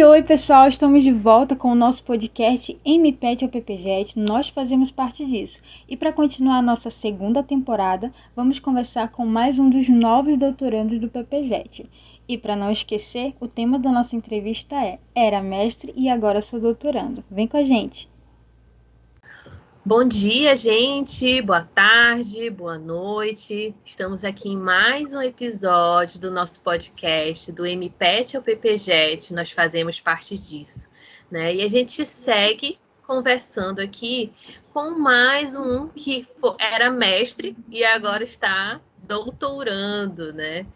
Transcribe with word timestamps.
Oi, 0.00 0.06
oi, 0.06 0.22
pessoal! 0.22 0.66
Estamos 0.66 1.02
de 1.02 1.12
volta 1.12 1.54
com 1.54 1.70
o 1.70 1.74
nosso 1.74 2.02
podcast 2.04 2.74
MPET 2.82 3.44
ao 3.44 3.50
PPJet. 3.50 4.18
Nós 4.18 4.48
fazemos 4.48 4.90
parte 4.90 5.26
disso. 5.26 5.60
E 5.86 5.94
para 5.94 6.10
continuar 6.10 6.56
a 6.56 6.62
nossa 6.62 6.88
segunda 6.88 7.42
temporada, 7.42 8.10
vamos 8.34 8.58
conversar 8.58 9.10
com 9.10 9.26
mais 9.26 9.58
um 9.58 9.68
dos 9.68 9.90
novos 9.90 10.38
doutorandos 10.38 10.98
do 10.98 11.10
PPJet. 11.10 11.86
E 12.26 12.38
para 12.38 12.56
não 12.56 12.72
esquecer, 12.72 13.34
o 13.38 13.46
tema 13.46 13.78
da 13.78 13.92
nossa 13.92 14.16
entrevista 14.16 14.74
é 14.74 14.98
Era 15.14 15.42
mestre 15.42 15.92
e 15.94 16.08
agora 16.08 16.40
sou 16.40 16.58
doutorando. 16.58 17.22
Vem 17.30 17.46
com 17.46 17.58
a 17.58 17.62
gente! 17.62 18.09
Bom 19.82 20.04
dia, 20.04 20.54
gente. 20.56 21.40
Boa 21.40 21.62
tarde, 21.62 22.50
boa 22.50 22.76
noite. 22.76 23.74
Estamos 23.82 24.24
aqui 24.24 24.50
em 24.50 24.56
mais 24.58 25.14
um 25.14 25.22
episódio 25.22 26.20
do 26.20 26.30
nosso 26.30 26.62
podcast 26.62 27.50
do 27.50 27.64
MPET 27.64 28.36
ao 28.36 28.42
PPJet. 28.42 29.32
Nós 29.32 29.50
fazemos 29.50 29.98
parte 29.98 30.36
disso, 30.36 30.90
né? 31.30 31.54
E 31.54 31.62
a 31.62 31.68
gente 31.68 32.04
segue 32.04 32.78
conversando 33.06 33.80
aqui 33.80 34.34
com 34.70 34.90
mais 34.90 35.56
um 35.56 35.88
que 35.88 36.26
era 36.58 36.90
mestre 36.90 37.56
e 37.70 37.82
agora 37.82 38.22
está 38.22 38.82
doutorando, 39.02 40.30
né? 40.34 40.66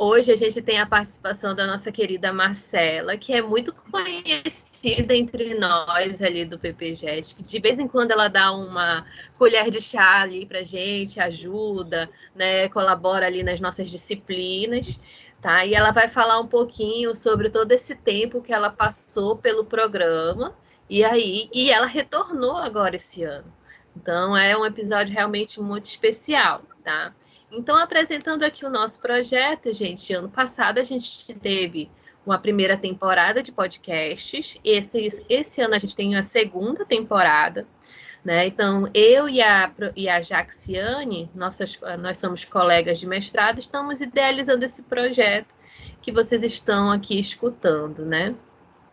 Hoje 0.00 0.30
a 0.30 0.36
gente 0.36 0.62
tem 0.62 0.78
a 0.78 0.86
participação 0.86 1.56
da 1.56 1.66
nossa 1.66 1.90
querida 1.90 2.32
Marcela, 2.32 3.16
que 3.16 3.32
é 3.32 3.42
muito 3.42 3.74
conhecida 3.74 5.12
entre 5.12 5.54
nós 5.58 6.22
ali 6.22 6.44
do 6.44 6.56
PPGET, 6.56 7.34
que 7.34 7.42
de 7.42 7.58
vez 7.58 7.80
em 7.80 7.88
quando 7.88 8.12
ela 8.12 8.28
dá 8.28 8.52
uma 8.52 9.04
colher 9.36 9.72
de 9.72 9.80
chá 9.80 10.20
ali 10.20 10.46
para 10.46 10.62
gente, 10.62 11.18
ajuda, 11.18 12.08
né? 12.32 12.68
Colabora 12.68 13.26
ali 13.26 13.42
nas 13.42 13.58
nossas 13.58 13.90
disciplinas, 13.90 15.00
tá? 15.42 15.66
E 15.66 15.74
ela 15.74 15.90
vai 15.90 16.06
falar 16.06 16.38
um 16.38 16.46
pouquinho 16.46 17.12
sobre 17.12 17.50
todo 17.50 17.72
esse 17.72 17.96
tempo 17.96 18.40
que 18.40 18.52
ela 18.52 18.70
passou 18.70 19.36
pelo 19.36 19.64
programa 19.64 20.54
e 20.88 21.02
aí 21.02 21.50
e 21.52 21.72
ela 21.72 21.86
retornou 21.86 22.56
agora 22.56 22.94
esse 22.94 23.24
ano. 23.24 23.52
Então 23.96 24.36
é 24.36 24.56
um 24.56 24.64
episódio 24.64 25.12
realmente 25.12 25.60
muito 25.60 25.86
especial, 25.86 26.62
tá? 26.88 27.14
Então, 27.52 27.76
apresentando 27.76 28.44
aqui 28.44 28.64
o 28.64 28.70
nosso 28.70 28.98
projeto, 28.98 29.70
gente, 29.74 30.14
ano 30.14 30.30
passado 30.30 30.78
a 30.78 30.82
gente 30.82 31.34
teve 31.34 31.90
uma 32.24 32.38
primeira 32.38 32.78
temporada 32.78 33.42
de 33.42 33.52
podcasts. 33.52 34.56
Esse, 34.64 35.22
esse 35.28 35.60
ano 35.60 35.74
a 35.74 35.78
gente 35.78 35.94
tem 35.94 36.16
a 36.16 36.22
segunda 36.22 36.86
temporada. 36.86 37.66
Né? 38.24 38.46
Então, 38.46 38.88
eu 38.94 39.28
e 39.28 39.42
a, 39.42 39.70
e 39.94 40.08
a 40.08 40.22
Jaxiane, 40.22 41.30
nossas, 41.34 41.78
nós 42.00 42.16
somos 42.16 42.42
colegas 42.42 42.98
de 42.98 43.06
mestrado, 43.06 43.58
estamos 43.58 44.00
idealizando 44.00 44.64
esse 44.64 44.82
projeto 44.82 45.54
que 46.00 46.10
vocês 46.10 46.42
estão 46.42 46.90
aqui 46.90 47.18
escutando, 47.18 48.04
né? 48.04 48.34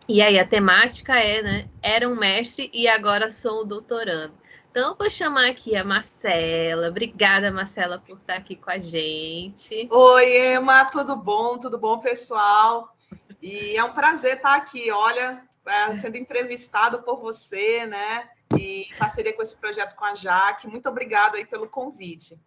E 0.08 0.22
aí 0.22 0.38
a 0.38 0.46
temática 0.46 1.18
é, 1.18 1.42
né? 1.42 1.68
Era 1.82 2.08
um 2.08 2.14
mestre 2.14 2.70
e 2.72 2.86
agora 2.86 3.30
sou 3.30 3.64
um 3.64 3.66
doutorando. 3.66 4.34
Então, 4.78 4.94
vou 4.94 5.08
chamar 5.08 5.48
aqui 5.48 5.74
a 5.74 5.82
Marcela. 5.82 6.90
Obrigada, 6.90 7.50
Marcela, 7.50 7.98
por 7.98 8.18
estar 8.18 8.34
aqui 8.34 8.54
com 8.54 8.70
a 8.70 8.78
gente. 8.78 9.88
Oi, 9.90 10.54
Emma, 10.54 10.84
tudo 10.84 11.16
bom? 11.16 11.56
Tudo 11.56 11.78
bom, 11.78 11.98
pessoal? 11.98 12.94
E 13.40 13.74
é 13.74 13.82
um 13.82 13.94
prazer 13.94 14.36
estar 14.36 14.54
aqui, 14.54 14.92
olha, 14.92 15.42
é, 15.64 15.94
sendo 15.94 16.18
entrevistado 16.18 17.02
por 17.02 17.18
você, 17.22 17.86
né? 17.86 18.28
E 18.54 18.82
em 18.82 18.94
parceria 18.98 19.32
com 19.32 19.40
esse 19.40 19.56
projeto 19.56 19.96
com 19.96 20.04
a 20.04 20.14
Jaque. 20.14 20.68
Muito 20.68 20.90
obrigada 20.90 21.38
aí 21.38 21.46
pelo 21.46 21.70
convite. 21.70 22.38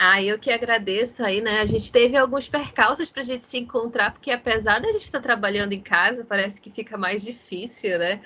Ah, 0.00 0.22
eu 0.22 0.38
que 0.38 0.52
agradeço 0.52 1.24
aí, 1.24 1.40
né? 1.40 1.58
A 1.60 1.66
gente 1.66 1.90
teve 1.90 2.16
alguns 2.16 2.48
percalços 2.48 3.10
para 3.10 3.20
a 3.20 3.24
gente 3.24 3.42
se 3.42 3.58
encontrar, 3.58 4.12
porque 4.12 4.30
apesar 4.30 4.80
da 4.80 4.92
gente 4.92 5.02
estar 5.02 5.18
trabalhando 5.18 5.72
em 5.72 5.80
casa, 5.80 6.24
parece 6.24 6.60
que 6.60 6.70
fica 6.70 6.96
mais 6.96 7.20
difícil, 7.20 7.98
né? 7.98 8.22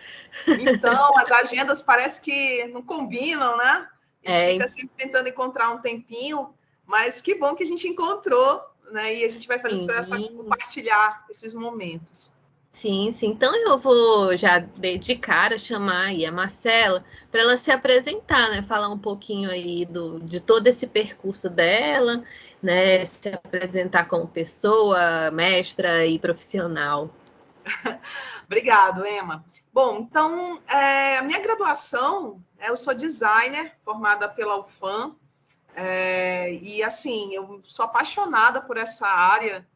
Então, 0.47 1.17
as 1.19 1.31
agendas 1.31 1.81
parece 1.81 2.21
que 2.21 2.67
não 2.67 2.83
combinam, 2.83 3.57
né? 3.57 3.89
A 4.23 4.31
gente 4.31 4.51
é, 4.51 4.53
fica 4.53 4.69
sempre 4.69 4.91
tentando 4.99 5.31
encontrar 5.31 5.71
um 5.71 5.81
tempinho, 5.81 6.53
mas 6.85 7.23
que 7.23 7.37
bom 7.37 7.57
que 7.57 7.65
a 7.65 7.67
gente 7.67 7.89
encontrou, 7.89 8.61
né? 8.91 9.15
E 9.15 9.25
a 9.25 9.29
gente 9.31 9.49
vai 9.49 9.59
fazer 9.59 9.99
essa, 9.99 10.19
compartilhar 10.19 11.25
esses 11.31 11.55
momentos. 11.55 12.33
Sim, 12.73 13.13
sim. 13.13 13.29
Então 13.29 13.55
eu 13.55 13.79
vou 13.79 14.37
já 14.37 14.59
de 14.59 15.15
cara 15.17 15.59
chamar 15.59 16.07
aí 16.07 16.25
a 16.27 16.33
Marcela 16.33 17.05
para 17.31 17.43
ela 17.43 17.57
se 17.57 17.71
apresentar, 17.71 18.51
né? 18.51 18.63
Falar 18.63 18.89
um 18.89 18.99
pouquinho 18.99 19.51
aí 19.51 19.85
do, 19.85 20.19
de 20.21 20.41
todo 20.41 20.67
esse 20.67 20.87
percurso 20.87 21.49
dela, 21.51 22.25
né? 22.63 23.05
Se 23.05 23.29
apresentar 23.29 24.09
como 24.09 24.27
pessoa, 24.27 25.31
mestra 25.31 26.07
e 26.07 26.19
profissional. 26.19 27.11
Obrigado, 28.47 29.07
Emma. 29.07 29.45
Bom, 29.73 29.99
então 30.01 30.61
é, 30.69 31.19
a 31.19 31.23
minha 31.23 31.41
graduação, 31.41 32.43
é, 32.59 32.71
eu 32.71 32.77
sou 32.77 32.95
designer, 32.95 33.77
formada 33.85 34.29
pela 34.29 34.59
UFAM, 34.59 35.15
é, 35.75 36.53
e 36.55 36.83
assim, 36.83 37.33
eu 37.35 37.61
sou 37.65 37.85
apaixonada 37.85 38.61
por 38.61 38.77
essa 38.77 39.07
área 39.07 39.67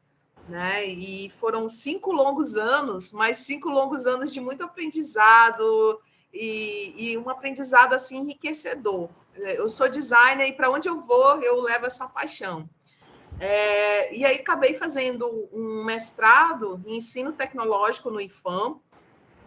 né? 0.49 0.85
E 0.85 1.31
foram 1.41 1.69
cinco 1.69 2.13
longos 2.13 2.57
anos, 2.57 3.13
mas 3.13 3.39
cinco 3.39 3.69
longos 3.69 4.07
anos 4.07 4.33
de 4.33 4.41
muito 4.41 4.63
aprendizado 4.63 6.01
e, 6.33 6.95
e 6.97 7.19
um 7.19 7.29
aprendizado 7.29 7.95
assim 7.95 8.19
enriquecedor. 8.19 9.09
Eu 9.35 9.69
sou 9.69 9.89
designer 9.89 10.49
e 10.49 10.53
para 10.53 10.71
onde 10.71 10.89
eu 10.89 11.01
vou 11.01 11.43
eu 11.43 11.61
levo 11.61 11.87
essa 11.87 12.07
paixão. 12.07 12.69
É, 13.39 14.15
e 14.15 14.25
aí 14.25 14.37
acabei 14.37 14.75
fazendo 14.75 15.49
um 15.53 15.85
mestrado 15.85 16.83
em 16.87 16.97
ensino 16.97 17.33
tecnológico 17.33 18.11
no 18.11 18.21
IFAM, 18.21 18.81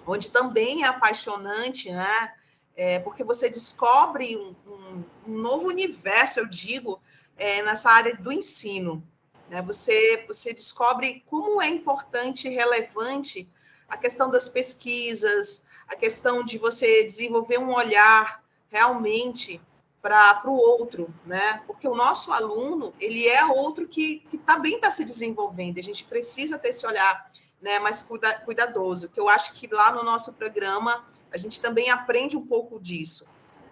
onde 0.06 0.30
também 0.30 0.84
é 0.84 0.88
apaixonante, 0.88 1.92
né? 1.92 2.34
É, 2.76 3.00
porque 3.00 3.24
você 3.24 3.50
descobre 3.50 4.38
um, 4.38 4.56
um, 4.66 5.04
um, 5.28 5.38
novo 5.38 5.68
universo, 5.68 6.40
eu 6.40 6.48
digo, 6.48 7.02
é, 7.36 7.62
nessa 7.62 7.90
área 7.90 8.16
do 8.16 8.32
ensino. 8.32 9.04
Né? 9.50 9.62
Você, 9.64 10.24
você 10.28 10.54
descobre 10.54 11.24
como 11.26 11.62
é 11.62 11.68
importante 11.68 12.48
e 12.48 12.54
relevante 12.54 13.50
a 13.88 13.98
questão 13.98 14.30
das 14.30 14.48
pesquisas, 14.48 15.66
a 15.88 15.96
questão 15.96 16.44
de 16.44 16.58
você 16.58 17.04
desenvolver 17.04 17.58
um 17.58 17.74
olhar 17.74 18.44
realmente 18.70 19.60
para 20.02 20.42
o 20.46 20.54
outro, 20.54 21.14
né? 21.26 21.62
Porque 21.68 21.88
o 21.88 21.96
nosso 21.96 22.32
aluno, 22.32 22.94
ele 23.00 23.28
é 23.28 23.44
outro 23.46 23.86
que, 23.88 24.20
que 24.30 24.38
também 24.38 24.76
está 24.76 24.90
se 24.90 25.04
desenvolvendo. 25.04 25.78
A 25.78 25.84
gente 25.84 26.06
precisa 26.06 26.58
ter 26.58 26.70
esse 26.70 26.86
olhar 26.88 27.30
né, 27.62 27.80
mais 27.80 28.02
cuida, 28.02 28.34
cuidadoso, 28.46 29.10
que 29.10 29.20
eu 29.20 29.28
acho 29.28 29.54
que 29.54 29.68
lá 29.68 29.92
no 29.92 30.04
nosso 30.04 30.34
programa 30.34 31.06
a 31.32 31.38
gente 31.38 31.60
também 31.60 31.90
aprende 31.90 32.38
um 32.38 32.46
pouco 32.46 32.80
disso. 32.80 33.28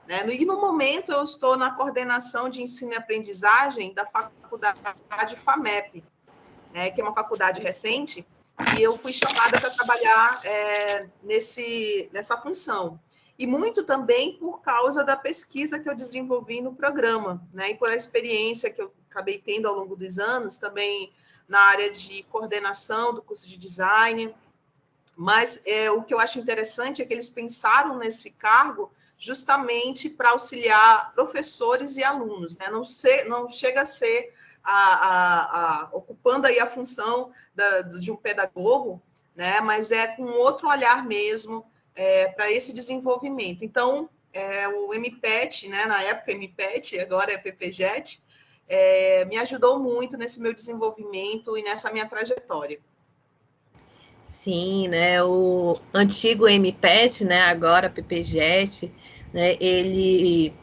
Né? 0.06 0.26
E 0.28 0.46
no 0.46 0.60
momento 0.60 1.12
eu 1.12 1.24
estou 1.24 1.56
na 1.56 1.72
coordenação 1.72 2.50
de 2.50 2.62
ensino 2.62 2.92
e 2.94 2.96
aprendizagem 2.96 3.94
da 3.94 4.06
faculdade 4.06 4.37
FAMEP, 5.36 6.04
né? 6.74 6.90
que 6.90 7.02
é 7.02 7.04
uma 7.04 7.14
faculdade 7.14 7.62
recente, 7.62 8.26
e 8.78 8.82
eu 8.82 8.98
fui 8.98 9.14
chamada 9.14 9.60
para 9.60 9.70
trabalhar 9.70 10.42
é, 10.44 11.10
nesse, 11.22 12.10
nessa 12.12 12.38
função. 12.38 13.00
E 13.38 13.46
muito 13.46 13.84
também 13.84 14.36
por 14.38 14.62
causa 14.62 15.04
da 15.04 15.16
pesquisa 15.16 15.80
que 15.80 15.88
eu 15.88 15.96
desenvolvi 15.96 16.60
no 16.60 16.74
programa, 16.74 17.46
né? 17.54 17.72
e 17.72 17.76
por 17.76 17.90
a 17.90 17.96
experiência 17.96 18.72
que 18.72 18.82
eu 18.82 18.92
acabei 19.10 19.38
tendo 19.38 19.68
ao 19.68 19.76
longo 19.76 19.96
dos 19.96 20.18
anos, 20.18 20.58
também 20.58 21.14
na 21.48 21.60
área 21.62 21.92
de 21.92 22.24
coordenação 22.24 23.14
do 23.14 23.22
curso 23.22 23.48
de 23.48 23.58
design. 23.58 24.36
Mas 25.16 25.62
é, 25.66 25.90
o 25.92 26.04
que 26.04 26.14
eu 26.14 26.20
acho 26.20 26.40
interessante 26.40 27.02
é 27.02 27.06
que 27.06 27.14
eles 27.14 27.30
pensaram 27.30 27.98
nesse 27.98 28.32
cargo 28.32 28.92
justamente 29.18 30.10
para 30.10 30.32
auxiliar 30.32 31.12
professores 31.14 31.98
e 31.98 32.04
alunos, 32.04 32.58
né? 32.58 32.70
não, 32.70 32.86
ser, 32.86 33.26
não 33.26 33.50
chega 33.50 33.82
a 33.82 33.86
ser 33.86 34.34
a, 34.64 34.94
a, 34.94 35.82
a, 35.84 35.90
ocupando 35.92 36.48
aí 36.48 36.60
a 36.60 36.68
função 36.68 37.32
da, 37.56 37.82
de 37.82 38.12
um 38.12 38.16
pedagogo, 38.16 39.02
né? 39.36 39.62
mas 39.62 39.92
é 39.92 40.08
com 40.08 40.24
outro 40.24 40.68
olhar 40.68 41.06
mesmo 41.06 41.66
é, 41.96 42.28
para 42.30 42.52
esse 42.52 42.74
desenvolvimento. 42.74 43.64
Então, 43.64 44.10
é, 44.34 44.68
o 44.68 44.94
MPET, 44.94 45.68
né? 45.68 45.86
na 45.86 46.02
época 46.04 46.32
MPET, 46.32 47.00
agora 47.00 47.32
é 47.32 47.38
PPJET, 47.38 48.22
é, 48.68 49.26
me 49.26 49.38
ajudou 49.38 49.80
muito 49.80 50.18
nesse 50.18 50.42
meu 50.42 50.54
desenvolvimento 50.54 51.58
e 51.58 51.64
nessa 51.64 51.92
minha 51.92 52.06
trajetória. 52.06 52.80
Sim, 54.24 54.88
né? 54.90 55.24
O 55.24 55.80
antigo 55.94 56.48
MPET, 56.48 57.24
né? 57.26 57.42
Agora 57.42 57.90
PPJET, 57.90 58.92
né? 59.34 59.58
Ele 59.60 60.54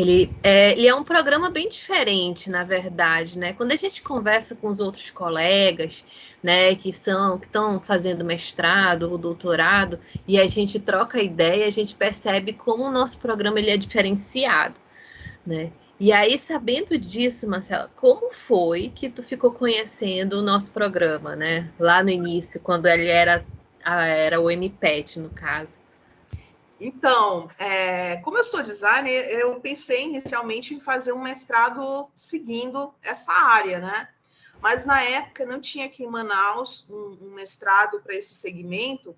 ele 0.00 0.30
é, 0.42 0.72
ele 0.72 0.86
é 0.86 0.94
um 0.94 1.04
programa 1.04 1.50
bem 1.50 1.68
diferente, 1.68 2.50
na 2.50 2.64
verdade, 2.64 3.38
né? 3.38 3.52
Quando 3.52 3.72
a 3.72 3.76
gente 3.76 4.02
conversa 4.02 4.54
com 4.54 4.68
os 4.68 4.80
outros 4.80 5.10
colegas, 5.10 6.04
né, 6.42 6.74
que 6.74 6.92
são 6.92 7.38
que 7.38 7.46
estão 7.46 7.80
fazendo 7.80 8.24
mestrado 8.24 9.10
ou 9.10 9.18
doutorado, 9.18 9.98
e 10.26 10.38
a 10.40 10.46
gente 10.46 10.78
troca 10.78 11.20
ideia, 11.22 11.66
a 11.66 11.70
gente 11.70 11.94
percebe 11.94 12.52
como 12.52 12.84
o 12.84 12.90
nosso 12.92 13.18
programa 13.18 13.58
ele 13.58 13.70
é 13.70 13.76
diferenciado, 13.76 14.80
né? 15.46 15.72
E 16.00 16.12
aí, 16.12 16.38
sabendo 16.38 16.96
disso, 16.96 17.48
Marcela, 17.48 17.90
como 17.96 18.30
foi 18.30 18.90
que 18.94 19.08
tu 19.10 19.20
ficou 19.22 19.52
conhecendo 19.52 20.34
o 20.34 20.42
nosso 20.42 20.72
programa, 20.72 21.34
né? 21.34 21.70
Lá 21.78 22.02
no 22.04 22.10
início, 22.10 22.60
quando 22.60 22.86
ele 22.86 23.08
era 23.08 23.42
era 23.84 24.40
o 24.40 24.50
MPET, 24.50 25.18
no 25.18 25.30
caso? 25.30 25.78
Então, 26.80 27.50
é, 27.58 28.16
como 28.18 28.38
eu 28.38 28.44
sou 28.44 28.62
designer, 28.62 29.28
eu 29.30 29.60
pensei 29.60 30.04
inicialmente 30.04 30.74
em 30.74 30.80
fazer 30.80 31.12
um 31.12 31.22
mestrado 31.22 32.08
seguindo 32.14 32.94
essa 33.02 33.32
área, 33.32 33.80
né? 33.80 34.08
Mas 34.60 34.86
na 34.86 35.02
época 35.02 35.44
não 35.44 35.60
tinha 35.60 35.86
aqui 35.86 36.04
em 36.04 36.10
Manaus 36.10 36.88
um, 36.88 37.18
um 37.22 37.30
mestrado 37.34 38.00
para 38.00 38.14
esse 38.14 38.34
segmento. 38.34 39.16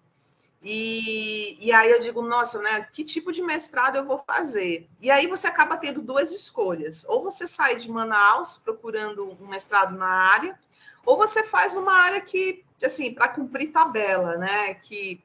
E, 0.62 1.56
e 1.60 1.72
aí 1.72 1.90
eu 1.90 2.00
digo, 2.00 2.20
nossa, 2.22 2.60
né? 2.60 2.86
Que 2.92 3.04
tipo 3.04 3.32
de 3.32 3.42
mestrado 3.42 3.96
eu 3.96 4.04
vou 4.04 4.18
fazer? 4.18 4.88
E 5.00 5.10
aí 5.10 5.26
você 5.26 5.46
acaba 5.46 5.76
tendo 5.76 6.02
duas 6.02 6.32
escolhas. 6.32 7.04
Ou 7.08 7.22
você 7.22 7.46
sai 7.46 7.76
de 7.76 7.90
Manaus 7.90 8.56
procurando 8.56 9.36
um 9.40 9.46
mestrado 9.46 9.96
na 9.96 10.08
área, 10.08 10.58
ou 11.04 11.16
você 11.16 11.42
faz 11.42 11.74
uma 11.74 11.92
área 11.92 12.20
que, 12.20 12.62
assim, 12.82 13.12
para 13.12 13.28
cumprir 13.28 13.72
tabela, 13.72 14.36
né? 14.36 14.74
Que 14.74 15.22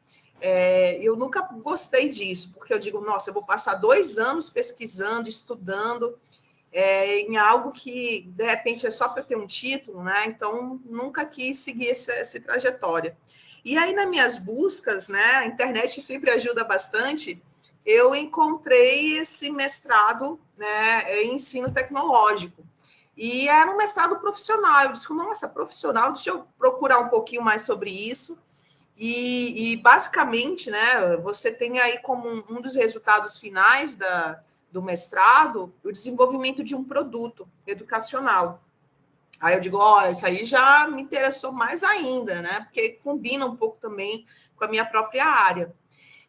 é, 0.48 1.00
eu 1.02 1.16
nunca 1.16 1.42
gostei 1.64 2.08
disso, 2.08 2.52
porque 2.54 2.72
eu 2.72 2.78
digo, 2.78 3.02
nossa, 3.02 3.32
eu 3.32 3.34
vou 3.34 3.44
passar 3.44 3.74
dois 3.74 4.20
anos 4.20 4.48
pesquisando, 4.48 5.28
estudando 5.28 6.20
é, 6.72 7.22
em 7.22 7.36
algo 7.36 7.72
que 7.72 8.30
de 8.30 8.46
repente 8.46 8.86
é 8.86 8.92
só 8.92 9.10
para 9.10 9.24
ter 9.24 9.36
um 9.36 9.48
título, 9.48 10.04
né? 10.04 10.26
Então 10.28 10.80
nunca 10.86 11.26
quis 11.26 11.58
seguir 11.58 11.90
essa, 11.90 12.12
essa 12.14 12.40
trajetória. 12.40 13.18
E 13.64 13.76
aí 13.76 13.92
nas 13.92 14.08
minhas 14.08 14.38
buscas, 14.38 15.10
né? 15.10 15.38
A 15.38 15.48
internet 15.48 16.00
sempre 16.00 16.30
ajuda 16.30 16.64
bastante. 16.64 17.42
Eu 17.84 18.14
encontrei 18.14 19.18
esse 19.18 19.50
mestrado, 19.50 20.40
né, 20.56 21.24
em 21.24 21.34
ensino 21.34 21.72
tecnológico. 21.72 22.64
E 23.18 23.50
era 23.50 23.72
um 23.72 23.78
mestrado 23.78 24.20
profissional. 24.20 24.84
Eu 24.84 24.94
disse, 24.94 25.12
nossa, 25.12 25.50
profissional, 25.50 26.12
deixa 26.12 26.30
eu 26.30 26.46
procurar 26.60 27.00
um 27.00 27.10
pouquinho 27.10 27.42
mais 27.42 27.64
sobre 27.64 27.90
isso. 27.90 28.40
E, 28.98 29.74
e 29.74 29.78
basicamente, 29.78 30.72
né, 30.72 31.18
você 31.18 31.52
tem 31.52 31.80
aí 31.80 31.98
como 32.00 32.30
um, 32.30 32.44
um 32.50 32.62
dos 32.62 32.76
resultados 32.76 33.38
finais 33.38 33.96
da, 33.96 34.42
do 34.72 34.82
mestrado 34.82 35.74
o 35.84 35.92
desenvolvimento 35.92 36.64
de 36.64 36.76
um 36.76 36.84
produto 36.84 37.48
educacional. 37.68 38.64
Aí 39.40 39.54
eu 39.56 39.60
digo, 39.60 39.78
olha, 39.78 40.12
isso 40.12 40.26
aí 40.26 40.46
já 40.46 40.88
me 40.88 41.02
interessou 41.02 41.52
mais 41.52 41.84
ainda, 41.84 42.42
né? 42.42 42.62
Porque 42.62 43.00
combina 43.04 43.46
um 43.46 43.56
pouco 43.56 43.78
também 43.80 44.26
com 44.56 44.64
a 44.64 44.68
minha 44.68 44.86
própria 44.86 45.26
área. 45.26 45.76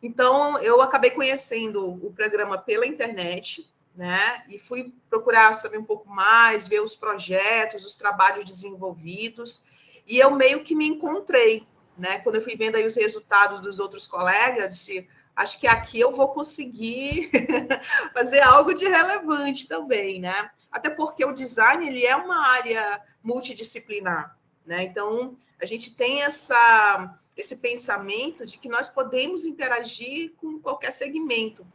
Então, 0.03 0.59
eu 0.59 0.83
acabei 0.83 1.11
conhecendo 1.11 1.89
o 2.05 2.13
programa 2.13 2.59
pela 2.59 2.87
internet, 2.87 3.69
né? 3.95 4.45
E 4.49 4.59
fui 4.59 4.93
procurar 5.09 5.55
saber 5.55 5.79
um 5.79 5.85
pouco 5.85 6.09
mais, 6.09 6.69
ver 6.69 6.81
os 6.81 6.95
projetos, 6.95 7.85
os 7.85 7.97
trabalhos 7.97 8.45
desenvolvidos, 8.45 9.65
e 10.07 10.19
eu 10.19 10.31
meio 10.33 10.63
que 10.63 10.75
me 10.75 10.87
encontrei 10.87 11.67
né? 11.97 12.19
Quando 12.19 12.37
eu 12.37 12.43
fui 12.43 12.57
vendo 12.57 12.77
aí 12.77 12.87
os 12.87 12.97
resultados 12.97 13.61
dos 13.61 13.79
outros 13.79 14.07
colegas, 14.07 14.61
eu 14.61 14.69
disse, 14.69 15.09
acho 15.35 15.61
que 15.61 15.67
aqui 15.67 16.01
eu 16.01 16.13
vou 16.13 16.29
conseguir 16.29 17.31
fazer 18.13 18.41
algo 18.41 18.73
de 18.75 18.87
relevante 18.87 19.69
também, 19.69 20.21
né? 20.21 20.51
Até 20.71 20.91
porque 20.91 21.25
o 21.25 21.33
design 21.33 21.87
ele 21.87 22.05
é 22.05 22.17
uma 22.17 22.47
área 22.47 23.01
multidisciplinar, 23.23 24.37
né? 24.65 24.83
Então 24.83 25.37
a 25.61 25.67
gente 25.67 25.95
tem 25.95 26.23
essa 26.23 27.19
esse 27.37 27.57
pensamento 27.59 28.47
de 28.47 28.57
que 28.57 28.69
nós 28.69 28.89
podemos 28.89 29.45
interagir 29.45 30.33
com 30.37 30.59
qualquer 30.59 30.91
segmento. 30.91 31.67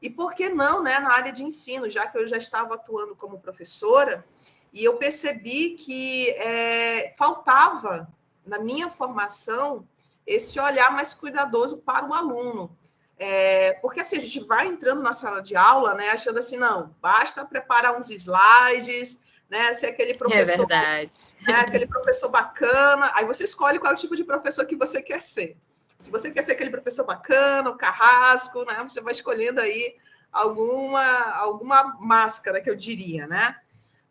E 0.00 0.08
por 0.08 0.32
que 0.32 0.48
não, 0.48 0.80
né, 0.80 1.00
na 1.00 1.12
área 1.12 1.32
de 1.32 1.42
ensino, 1.42 1.90
já 1.90 2.06
que 2.06 2.16
eu 2.16 2.24
já 2.24 2.36
estava 2.36 2.76
atuando 2.76 3.16
como 3.16 3.40
professora, 3.40 4.24
e 4.72 4.84
eu 4.84 4.96
percebi 4.96 5.70
que 5.70 6.30
é, 6.30 7.12
faltava 7.18 8.08
na 8.48 8.58
minha 8.58 8.88
formação, 8.88 9.86
esse 10.26 10.58
olhar 10.58 10.92
mais 10.92 11.14
cuidadoso 11.14 11.78
para 11.78 12.06
o 12.06 12.14
aluno. 12.14 12.76
É, 13.18 13.72
porque 13.82 14.00
assim, 14.00 14.16
a 14.16 14.20
gente 14.20 14.40
vai 14.40 14.66
entrando 14.68 15.02
na 15.02 15.12
sala 15.12 15.42
de 15.42 15.56
aula, 15.56 15.94
né, 15.94 16.10
achando 16.10 16.38
assim, 16.38 16.56
não, 16.56 16.94
basta 17.00 17.44
preparar 17.44 17.96
uns 17.96 18.10
slides, 18.10 19.20
né, 19.50 19.72
ser 19.72 19.86
aquele 19.86 20.12
é 20.12 20.16
professor. 20.16 20.52
É 20.52 20.56
verdade. 20.56 21.16
Né, 21.46 21.54
aquele 21.54 21.86
professor 21.86 22.28
bacana. 22.28 23.10
Aí 23.14 23.24
você 23.24 23.44
escolhe 23.44 23.78
qual 23.78 23.92
é 23.92 23.94
o 23.94 23.98
tipo 23.98 24.14
de 24.14 24.22
professor 24.22 24.64
que 24.66 24.76
você 24.76 25.02
quer 25.02 25.20
ser. 25.20 25.56
Se 25.98 26.10
você 26.10 26.30
quer 26.30 26.42
ser 26.42 26.52
aquele 26.52 26.70
professor 26.70 27.04
bacana, 27.04 27.70
o 27.70 27.76
carrasco, 27.76 28.64
né, 28.64 28.86
você 28.88 29.00
vai 29.00 29.12
escolhendo 29.12 29.60
aí 29.60 29.96
alguma, 30.30 31.04
alguma 31.38 31.96
máscara, 31.98 32.60
que 32.60 32.70
eu 32.70 32.76
diria, 32.76 33.26
né? 33.26 33.56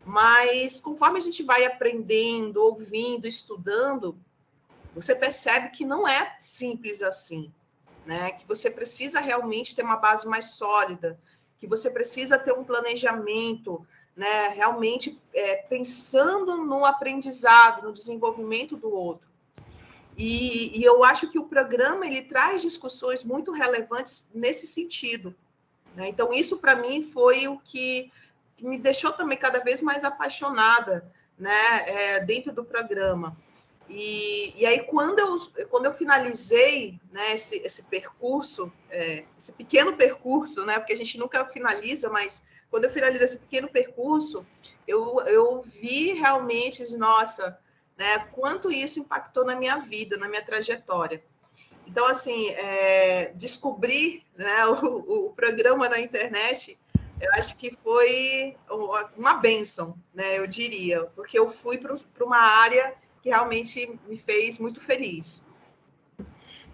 Mas 0.05 0.79
conforme 0.79 1.19
a 1.19 1.21
gente 1.21 1.43
vai 1.43 1.65
aprendendo, 1.65 2.61
ouvindo, 2.61 3.27
estudando, 3.27 4.17
você 4.97 5.13
percebe 5.13 5.69
que 5.69 5.85
não 5.85 6.07
é 6.07 6.35
simples 6.39 7.03
assim, 7.03 7.53
né? 8.05 8.31
Que 8.31 8.47
você 8.47 8.69
precisa 8.71 9.19
realmente 9.19 9.75
ter 9.75 9.83
uma 9.83 9.97
base 9.97 10.27
mais 10.27 10.51
sólida, 10.51 11.19
que 11.59 11.67
você 11.67 11.89
precisa 11.89 12.37
ter 12.37 12.51
um 12.51 12.63
planejamento, 12.63 13.85
né? 14.15 14.49
Realmente 14.49 15.21
é, 15.33 15.57
pensando 15.57 16.57
no 16.65 16.83
aprendizado, 16.83 17.83
no 17.83 17.93
desenvolvimento 17.93 18.75
do 18.75 18.91
outro. 18.91 19.27
E, 20.17 20.79
e, 20.79 20.83
eu 20.83 21.03
acho 21.03 21.29
que 21.29 21.37
o 21.37 21.45
programa 21.45 22.07
ele 22.07 22.23
traz 22.23 22.63
discussões 22.63 23.23
muito 23.23 23.51
relevantes 23.51 24.27
nesse 24.33 24.65
sentido. 24.65 25.35
Né? 25.95 26.09
Então 26.09 26.33
isso 26.33 26.57
para 26.57 26.75
mim 26.75 27.03
foi 27.03 27.47
o 27.47 27.59
que, 27.59 28.11
me 28.59 28.79
deixou 28.79 29.11
também 29.11 29.37
cada 29.37 29.59
vez 29.59 29.79
mais 29.79 30.03
apaixonada, 30.03 31.07
né? 31.37 31.83
É, 31.87 32.19
dentro 32.19 32.51
do 32.51 32.65
programa. 32.65 33.37
E, 33.89 34.53
e 34.55 34.65
aí, 34.65 34.81
quando 34.83 35.19
eu, 35.19 35.67
quando 35.67 35.85
eu 35.85 35.93
finalizei 35.93 36.99
né, 37.11 37.33
esse, 37.33 37.57
esse 37.57 37.83
percurso, 37.83 38.71
é, 38.89 39.23
esse 39.37 39.53
pequeno 39.53 39.95
percurso, 39.95 40.65
né, 40.65 40.77
porque 40.77 40.93
a 40.93 40.97
gente 40.97 41.17
nunca 41.17 41.45
finaliza, 41.45 42.09
mas 42.09 42.43
quando 42.69 42.83
eu 42.83 42.89
finalizei 42.89 43.25
esse 43.25 43.39
pequeno 43.39 43.69
percurso, 43.69 44.45
eu, 44.85 45.21
eu 45.21 45.61
vi 45.61 46.13
realmente, 46.13 46.83
nossa, 46.97 47.57
né, 47.97 48.19
quanto 48.33 48.71
isso 48.71 48.99
impactou 48.99 49.45
na 49.45 49.55
minha 49.55 49.77
vida, 49.77 50.17
na 50.17 50.27
minha 50.27 50.43
trajetória. 50.43 51.23
Então, 51.85 52.05
assim, 52.05 52.49
é, 52.49 53.31
descobrir 53.35 54.25
né, 54.35 54.65
o, 54.67 55.27
o 55.27 55.33
programa 55.33 55.87
na 55.87 55.99
internet, 55.99 56.77
eu 57.19 57.31
acho 57.33 57.55
que 57.55 57.71
foi 57.71 58.55
uma 59.17 59.35
benção, 59.35 59.97
né, 60.13 60.37
eu 60.37 60.45
diria, 60.45 61.05
porque 61.15 61.39
eu 61.39 61.49
fui 61.49 61.77
para 61.77 61.95
uma 62.23 62.37
área 62.37 62.93
que 63.21 63.29
realmente 63.29 63.97
me 64.07 64.17
fez 64.17 64.59
muito 64.59 64.79
feliz. 64.79 65.47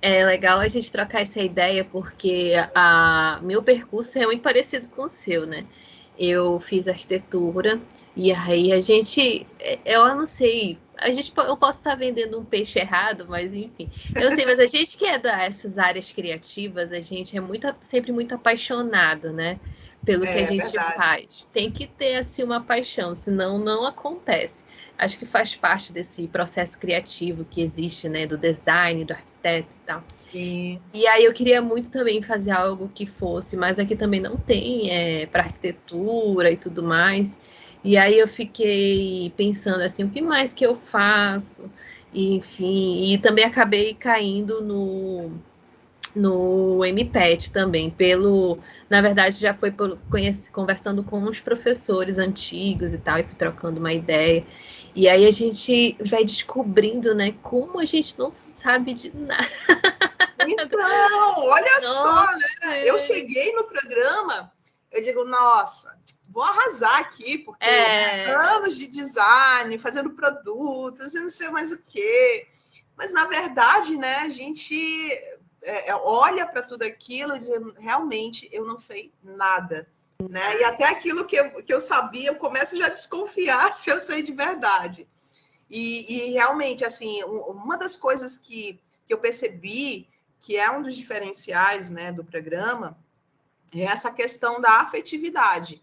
É 0.02 0.26
legal 0.26 0.60
a 0.60 0.68
gente 0.68 0.92
trocar 0.92 1.22
essa 1.22 1.40
ideia, 1.40 1.86
porque 1.86 2.54
a 2.76 3.40
meu 3.42 3.64
percurso 3.64 4.20
é 4.20 4.26
muito 4.26 4.42
parecido 4.42 4.90
com 4.90 5.04
o 5.04 5.10
seu, 5.10 5.48
né? 5.48 5.66
Eu 6.20 6.60
fiz 6.60 6.90
arquitetura 6.90 7.82
e 8.14 8.32
aí 8.34 8.74
a 8.74 8.82
gente, 8.82 9.48
eu 9.86 10.06
não 10.14 10.26
sei, 10.26 10.78
a 10.98 11.10
gente, 11.10 11.32
eu 11.36 11.56
posso 11.56 11.80
estar 11.80 11.96
vendendo 11.96 12.38
um 12.38 12.44
peixe 12.44 12.80
errado, 12.80 13.26
mas 13.30 13.54
enfim, 13.54 13.90
eu 14.14 14.30
sei, 14.36 14.46
mas 14.46 14.60
a 14.60 14.66
gente 14.66 14.98
que 14.98 15.06
é 15.06 15.18
dessas 15.18 15.80
áreas 15.80 16.12
criativas, 16.12 16.92
a 16.92 17.00
gente 17.00 17.38
é 17.38 17.40
muito, 17.40 17.74
sempre 17.82 18.12
muito 18.12 18.36
apaixonado, 18.36 19.32
né? 19.32 19.58
Pelo 20.06 20.26
é, 20.26 20.34
que 20.34 20.40
a 20.40 20.46
gente 20.48 20.72
verdade. 20.72 20.96
faz. 20.96 21.48
Tem 21.54 21.72
que 21.72 21.88
ter 21.88 22.16
assim 22.16 22.44
uma 22.44 22.60
paixão, 22.60 23.16
senão 23.16 23.58
não 23.58 23.86
acontece 23.86 24.66
acho 25.04 25.18
que 25.18 25.26
faz 25.26 25.56
parte 25.56 25.92
desse 25.92 26.28
processo 26.28 26.80
criativo 26.80 27.46
que 27.50 27.62
existe, 27.62 28.08
né, 28.10 28.26
do 28.26 28.38
design, 28.38 29.06
do 29.06 29.14
arquiteto 29.14 29.76
e 29.76 29.86
tal. 29.86 30.04
Sim. 30.14 30.80
E 30.94 31.06
aí 31.08 31.26
eu 31.26 31.34
queria 31.34 31.62
muito 31.62 31.92
também 31.92 32.22
fazer 32.22 32.52
algo 32.52 32.90
que 32.94 33.06
fosse, 33.06 33.58
mas 33.58 33.80
aqui 33.80 33.96
também 33.96 34.20
não 34.20 34.38
tem 34.38 34.90
é, 34.90 35.26
para 35.26 35.44
arquitetura 35.44 36.52
e 36.52 36.58
tudo 36.58 36.82
mais. 36.82 37.38
E 37.84 37.98
aí 37.98 38.18
eu 38.18 38.28
fiquei 38.28 39.34
pensando 39.36 39.82
assim, 39.82 40.06
o 40.06 40.10
que 40.10 40.22
mais 40.22 40.54
que 40.54 40.66
eu 40.66 40.78
faço? 40.78 41.70
E, 42.14 42.36
enfim, 42.36 43.12
e 43.12 43.18
também 43.18 43.44
acabei 43.44 43.94
caindo 43.94 44.62
no 44.62 45.32
no 46.16 46.86
MPET 46.86 47.52
também, 47.52 47.90
pelo, 47.90 48.60
na 48.90 49.02
verdade 49.02 49.40
já 49.40 49.54
foi 49.54 49.72
por, 49.72 49.98
conhece, 50.10 50.52
conversando 50.52 51.04
com 51.04 51.24
os 51.24 51.40
professores 51.40 52.20
antigos 52.20 52.94
e 52.94 52.98
tal, 52.98 53.20
e 53.20 53.24
fui 53.24 53.36
trocando 53.36 53.80
uma 53.80 53.94
ideia. 53.94 54.46
E 54.96 55.10
aí 55.10 55.26
a 55.26 55.32
gente 55.32 55.98
vai 56.06 56.24
descobrindo, 56.24 57.16
né, 57.16 57.34
como 57.42 57.80
a 57.80 57.86
gente 57.86 58.18
não 58.18 58.30
sabe 58.30 58.94
de 58.94 59.16
nada. 59.16 59.48
Então, 60.46 61.46
olha 61.46 61.76
nossa, 61.76 61.88
só, 61.88 62.68
né? 62.68 62.82
Eu 62.84 63.00
cheguei 63.00 63.54
no 63.54 63.64
programa, 63.64 64.52
eu 64.92 65.02
digo, 65.02 65.24
nossa, 65.24 65.98
vou 66.30 66.44
arrasar 66.44 67.00
aqui, 67.00 67.38
porque 67.38 67.64
é... 67.64 68.30
anos 68.34 68.78
de 68.78 68.88
design, 68.88 69.78
fazendo 69.80 70.10
produtos, 70.10 71.16
eu 71.16 71.22
não 71.22 71.30
sei 71.30 71.50
mais 71.50 71.72
o 71.72 71.82
quê. 71.82 72.48
Mas, 72.96 73.14
na 73.14 73.26
verdade, 73.26 73.96
né, 73.96 74.18
a 74.18 74.30
gente 74.30 74.76
é, 75.64 75.90
é 75.90 75.96
olha 75.96 76.46
para 76.46 76.62
tudo 76.62 76.84
aquilo 76.84 77.36
e 77.36 77.40
diz, 77.40 77.50
realmente, 77.78 78.50
eu 78.52 78.66
não 78.66 78.78
sei 78.78 79.12
nada. 79.24 79.88
Né? 80.30 80.62
E 80.62 80.64
até 80.64 80.86
aquilo 80.86 81.26
que 81.26 81.36
eu, 81.36 81.64
que 81.64 81.74
eu 81.74 81.80
sabia, 81.80 82.30
eu 82.30 82.36
começo 82.36 82.78
já 82.78 82.88
a 82.88 82.90
desconfiar 82.90 83.72
se 83.74 83.90
eu 83.90 84.00
sei 84.00 84.22
de 84.22 84.32
verdade. 84.32 85.08
E, 85.70 86.30
e 86.30 86.32
realmente, 86.34 86.86
assim, 86.86 87.24
uma 87.24 87.78
das 87.78 87.96
coisas 87.96 88.38
que, 88.38 88.80
que 89.08 89.14
eu 89.14 89.18
percebi 89.18 90.08
que 90.44 90.58
é 90.58 90.70
um 90.70 90.82
dos 90.82 90.96
diferenciais 90.96 91.90
né, 91.90 92.12
do 92.12 92.24
programa, 92.24 92.98
é 93.74 93.84
essa 93.84 94.12
questão 94.12 94.60
da 94.60 94.82
afetividade. 94.82 95.82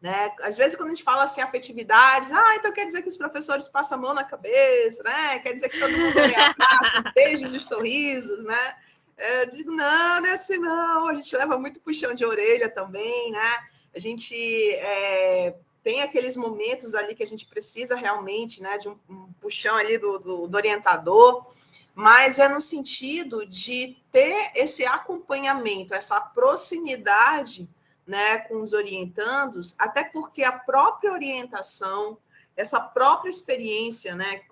Né? 0.00 0.34
Às 0.40 0.56
vezes, 0.56 0.74
quando 0.74 0.88
a 0.88 0.94
gente 0.94 1.04
fala 1.04 1.24
assim, 1.24 1.42
afetividades, 1.42 2.32
ah, 2.32 2.56
então 2.56 2.72
quer 2.72 2.86
dizer 2.86 3.02
que 3.02 3.08
os 3.08 3.16
professores 3.16 3.68
passam 3.68 3.98
a 3.98 4.00
mão 4.00 4.14
na 4.14 4.24
cabeça, 4.24 5.02
né? 5.04 5.38
Quer 5.38 5.52
dizer 5.52 5.68
que 5.68 5.78
todo 5.78 5.96
mundo 5.96 6.18
abraça, 6.18 7.12
beijos 7.14 7.54
e 7.54 7.60
sorrisos, 7.60 8.44
né? 8.44 8.76
Eu 9.22 9.50
digo, 9.50 9.72
não, 9.72 10.20
não 10.20 10.28
é 10.28 10.32
assim, 10.32 10.58
não. 10.58 11.08
A 11.08 11.14
gente 11.14 11.36
leva 11.36 11.56
muito 11.56 11.80
puxão 11.80 12.14
de 12.14 12.24
orelha 12.24 12.68
também, 12.68 13.30
né? 13.30 13.68
A 13.94 13.98
gente 13.98 14.34
é, 14.74 15.54
tem 15.82 16.02
aqueles 16.02 16.36
momentos 16.36 16.94
ali 16.94 17.14
que 17.14 17.22
a 17.22 17.26
gente 17.26 17.46
precisa 17.46 17.94
realmente, 17.94 18.62
né, 18.62 18.78
de 18.78 18.88
um, 18.88 18.98
um 19.08 19.32
puxão 19.40 19.76
ali 19.76 19.98
do, 19.98 20.18
do, 20.18 20.46
do 20.46 20.56
orientador, 20.56 21.46
mas 21.94 22.38
é 22.38 22.48
no 22.48 22.60
sentido 22.60 23.44
de 23.44 23.96
ter 24.10 24.52
esse 24.54 24.84
acompanhamento, 24.84 25.94
essa 25.94 26.20
proximidade 26.20 27.68
né, 28.06 28.38
com 28.38 28.62
os 28.62 28.72
orientandos, 28.72 29.74
até 29.78 30.02
porque 30.04 30.42
a 30.42 30.52
própria 30.52 31.12
orientação, 31.12 32.16
essa 32.56 32.80
própria 32.80 33.30
experiência, 33.30 34.14
né, 34.14 34.42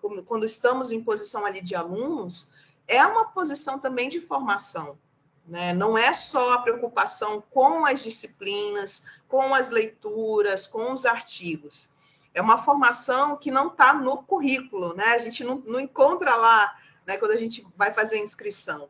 quando, 0.00 0.22
quando 0.24 0.44
estamos 0.44 0.92
em 0.92 1.02
posição 1.02 1.46
ali 1.46 1.60
de 1.60 1.74
alunos, 1.74 2.50
é 2.86 3.04
uma 3.06 3.26
posição 3.26 3.78
também 3.78 4.08
de 4.08 4.20
formação. 4.20 4.98
Né? 5.46 5.72
Não 5.72 5.96
é 5.96 6.12
só 6.12 6.54
a 6.54 6.58
preocupação 6.58 7.42
com 7.50 7.84
as 7.84 8.02
disciplinas, 8.02 9.06
com 9.28 9.54
as 9.54 9.70
leituras, 9.70 10.66
com 10.66 10.92
os 10.92 11.04
artigos. 11.04 11.90
É 12.32 12.40
uma 12.40 12.58
formação 12.58 13.36
que 13.36 13.50
não 13.50 13.68
está 13.68 13.92
no 13.92 14.22
currículo, 14.22 14.94
né? 14.94 15.06
A 15.08 15.18
gente 15.18 15.44
não, 15.44 15.56
não 15.66 15.78
encontra 15.78 16.34
lá 16.34 16.76
né, 17.06 17.16
quando 17.16 17.30
a 17.30 17.38
gente 17.38 17.66
vai 17.76 17.92
fazer 17.92 18.16
a 18.16 18.22
inscrição. 18.22 18.88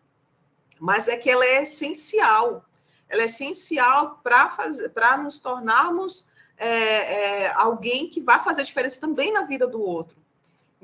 Mas 0.81 1.09
é 1.09 1.17
que 1.17 1.29
ela 1.29 1.45
é 1.45 1.63
essencial 1.63 2.65
ela 3.09 3.23
é 3.23 3.27
essencial 3.27 4.21
para 4.23 5.17
nos 5.19 5.39
tornarmos 5.39 6.27
é, 6.57 6.69
é, 6.69 7.53
alguém 7.55 8.09
que 8.09 8.21
vai 8.21 8.43
fazer 8.43 8.65
diferença 8.65 9.01
também 9.01 9.33
na 9.33 9.43
vida 9.43 9.67
do 9.67 9.81
outro. 9.81 10.17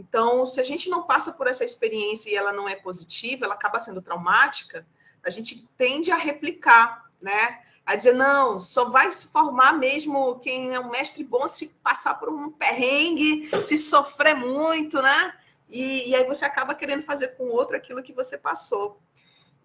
Então, 0.00 0.46
se 0.46 0.58
a 0.58 0.64
gente 0.64 0.88
não 0.88 1.02
passa 1.02 1.30
por 1.32 1.46
essa 1.46 1.62
experiência 1.62 2.30
e 2.30 2.34
ela 2.34 2.54
não 2.54 2.66
é 2.66 2.74
positiva, 2.74 3.44
ela 3.44 3.54
acaba 3.54 3.78
sendo 3.78 4.00
traumática, 4.00 4.86
a 5.22 5.28
gente 5.28 5.68
tende 5.76 6.10
a 6.10 6.16
replicar, 6.16 7.10
né? 7.20 7.60
A 7.84 7.94
dizer, 7.94 8.14
não, 8.14 8.58
só 8.58 8.88
vai 8.88 9.12
se 9.12 9.26
formar 9.26 9.74
mesmo 9.74 10.38
quem 10.38 10.74
é 10.74 10.80
um 10.80 10.90
mestre 10.90 11.22
bom 11.22 11.46
se 11.46 11.68
passar 11.82 12.14
por 12.14 12.30
um 12.30 12.50
perrengue, 12.50 13.50
se 13.66 13.76
sofrer 13.76 14.34
muito, 14.34 15.02
né? 15.02 15.34
E, 15.68 16.10
e 16.10 16.14
aí 16.14 16.24
você 16.26 16.46
acaba 16.46 16.74
querendo 16.74 17.02
fazer 17.02 17.28
com 17.36 17.44
o 17.44 17.52
outro 17.52 17.76
aquilo 17.76 18.02
que 18.02 18.14
você 18.14 18.38
passou. 18.38 18.98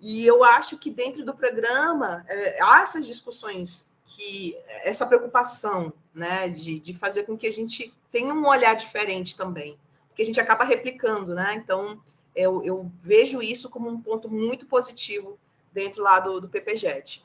E 0.02 0.26
eu 0.26 0.44
acho 0.44 0.78
que 0.78 0.92
dentro 0.92 1.24
do 1.24 1.34
programa 1.34 2.26
é, 2.28 2.62
há 2.62 2.82
essas 2.82 3.06
discussões, 3.06 3.90
que 4.06 4.58
essa 4.84 5.06
preocupação 5.08 5.94
né, 6.14 6.50
de, 6.50 6.80
de 6.80 6.94
fazer 6.94 7.24
com 7.24 7.38
que 7.38 7.48
a 7.48 7.54
gente 7.54 7.94
tenha 8.12 8.34
um 8.34 8.46
olhar 8.46 8.76
diferente 8.76 9.38
também, 9.38 9.80
que 10.16 10.24
a 10.24 10.26
gente 10.26 10.40
acaba 10.40 10.64
replicando, 10.64 11.34
né? 11.34 11.56
Então, 11.56 12.02
eu, 12.36 12.64
eu 12.64 12.92
vejo 13.02 13.42
isso 13.42 13.70
como 13.70 13.90
um 13.90 14.02
ponto 14.02 14.30
muito 14.30 14.66
positivo 14.66 15.40
dentro 15.74 16.04
lá 16.04 16.20
do, 16.20 16.40
do 16.42 16.50
PPJET. 16.50 17.24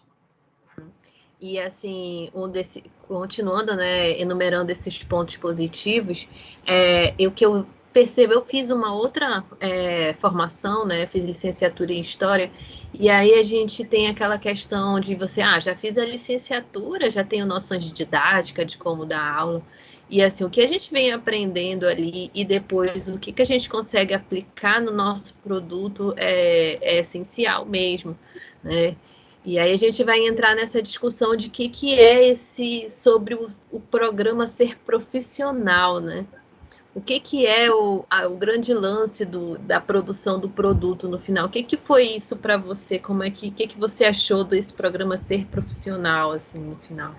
E 1.41 1.59
assim, 1.59 2.31
um 2.35 2.49
desse, 2.49 2.85
continuando, 3.09 3.75
né, 3.75 4.21
enumerando 4.21 4.71
esses 4.71 5.03
pontos 5.03 5.39
positivos, 5.39 6.29
é, 6.67 7.15
o 7.27 7.31
que 7.31 7.47
eu 7.47 7.65
percebo, 7.93 8.35
eu 8.35 8.43
fiz 8.45 8.71
uma 8.71 8.93
outra 8.93 9.45
é, 9.59 10.15
formação, 10.15 10.87
né? 10.87 11.07
Fiz 11.07 11.25
licenciatura 11.25 11.93
em 11.93 12.01
História, 12.01 12.51
e 12.95 13.09
aí 13.09 13.35
a 13.35 13.43
gente 13.43 13.85
tem 13.85 14.09
aquela 14.09 14.39
questão 14.39 15.01
de 15.01 15.15
você, 15.15 15.41
ah, 15.41 15.59
já 15.59 15.77
fiz 15.77 15.99
a 15.99 16.05
licenciatura, 16.05 17.11
já 17.11 17.25
tenho 17.25 17.47
noções 17.47 17.85
de 17.85 17.93
didática, 17.93 18.65
de 18.65 18.79
como 18.79 19.05
dar 19.05 19.35
aula, 19.35 19.63
e 20.11 20.23
assim, 20.23 20.43
o 20.43 20.51
que 20.51 20.61
a 20.61 20.67
gente 20.67 20.91
vem 20.91 21.13
aprendendo 21.13 21.87
ali 21.87 22.33
e 22.35 22.45
depois 22.45 23.07
o 23.07 23.17
que, 23.17 23.33
que 23.33 23.43
a 23.43 23.47
gente 23.47 23.69
consegue 23.71 24.13
aplicar 24.13 24.81
no 24.81 24.91
nosso 24.91 25.33
produto 25.35 26.13
é, 26.17 26.79
é 26.83 26.99
essencial 26.99 27.65
mesmo, 27.65 28.19
né? 28.63 28.97
E 29.45 29.59
aí 29.59 29.73
a 29.73 29.79
gente 29.79 30.03
vai 30.03 30.27
entrar 30.27 30.55
nessa 30.57 30.83
discussão 30.83 31.35
de 31.37 31.49
que, 31.49 31.69
que 31.69 31.95
é 31.95 32.29
esse 32.29 32.91
sobre 32.91 33.35
o, 33.35 33.47
o 33.71 33.81
programa 33.81 34.47
ser 34.49 34.77
profissional, 34.81 36.01
né? 36.01 36.27
O 36.93 37.01
que, 37.01 37.21
que 37.21 37.47
é 37.47 37.71
o, 37.71 38.05
a, 38.11 38.27
o 38.27 38.37
grande 38.37 38.75
lance 38.75 39.25
do, 39.25 39.57
da 39.59 39.81
produção 39.81 40.41
do 40.41 40.49
produto 40.49 41.09
no 41.09 41.21
final? 41.21 41.47
O 41.47 41.49
que, 41.49 41.63
que 41.63 41.77
foi 41.77 42.03
isso 42.03 42.37
para 42.37 42.57
você? 42.57 42.99
Como 42.99 43.23
é 43.23 43.31
que, 43.31 43.51
que, 43.53 43.69
que 43.69 43.79
você 43.79 44.05
achou 44.05 44.43
desse 44.43 44.75
programa 44.75 45.17
ser 45.17 45.47
profissional 45.47 46.33
assim 46.33 46.59
no 46.59 46.75
final? 46.77 47.15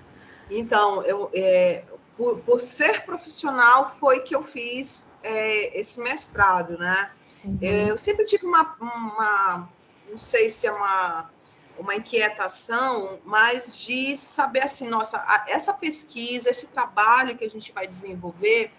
Então, 0.50 1.02
eu, 1.04 1.30
é, 1.34 1.86
por, 2.22 2.38
por, 2.42 2.62
ser 2.62 3.04
profissional 3.04 3.96
foi 4.00 4.20
que 4.20 4.36
eu 4.36 4.44
fiz 4.44 5.12
é, 5.24 5.80
esse 5.80 6.00
mestrado, 6.00 6.78
né? 6.78 7.10
Uhum. 7.44 7.58
Eu 7.60 7.98
sempre 7.98 8.26
tive 8.26 8.46
uma, 8.46 8.76
uma, 8.80 9.70
não 10.08 10.20
sei 10.20 10.48
se 10.48 10.68
é 10.68 10.72
uma, 10.72 11.32
uma 11.80 11.96
inquietação, 11.96 13.20
mas 13.26 13.76
de 13.76 14.16
saber 14.16 14.64
assim, 14.66 14.88
nossa, 14.88 15.26
essa 15.48 15.74
pesquisa, 15.74 16.52
esse 16.52 16.68
trabalho 16.68 17.36
que 17.36 17.44
a 17.44 17.50
gente 17.50 17.72
vai 17.72 17.88
desenvolver 17.88 18.72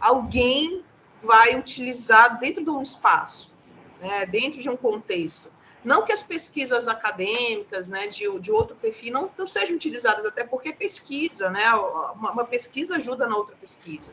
alguém 0.00 0.84
vai 1.22 1.56
utilizar 1.56 2.36
dentro 2.40 2.64
de 2.64 2.70
um 2.70 2.82
espaço, 2.82 3.56
né, 4.00 4.26
dentro 4.26 4.60
de 4.60 4.68
um 4.68 4.76
contexto. 4.76 5.52
Não 5.88 6.04
que 6.04 6.12
as 6.12 6.22
pesquisas 6.22 6.86
acadêmicas, 6.86 7.88
né, 7.88 8.06
de, 8.08 8.38
de 8.38 8.52
outro 8.52 8.76
perfil 8.76 9.10
não, 9.10 9.30
não 9.38 9.46
sejam 9.46 9.74
utilizadas, 9.74 10.26
até 10.26 10.44
porque 10.44 10.70
pesquisa, 10.70 11.48
né, 11.48 11.72
uma, 11.72 12.32
uma 12.32 12.44
pesquisa 12.44 12.96
ajuda 12.96 13.26
na 13.26 13.34
outra 13.34 13.56
pesquisa. 13.56 14.12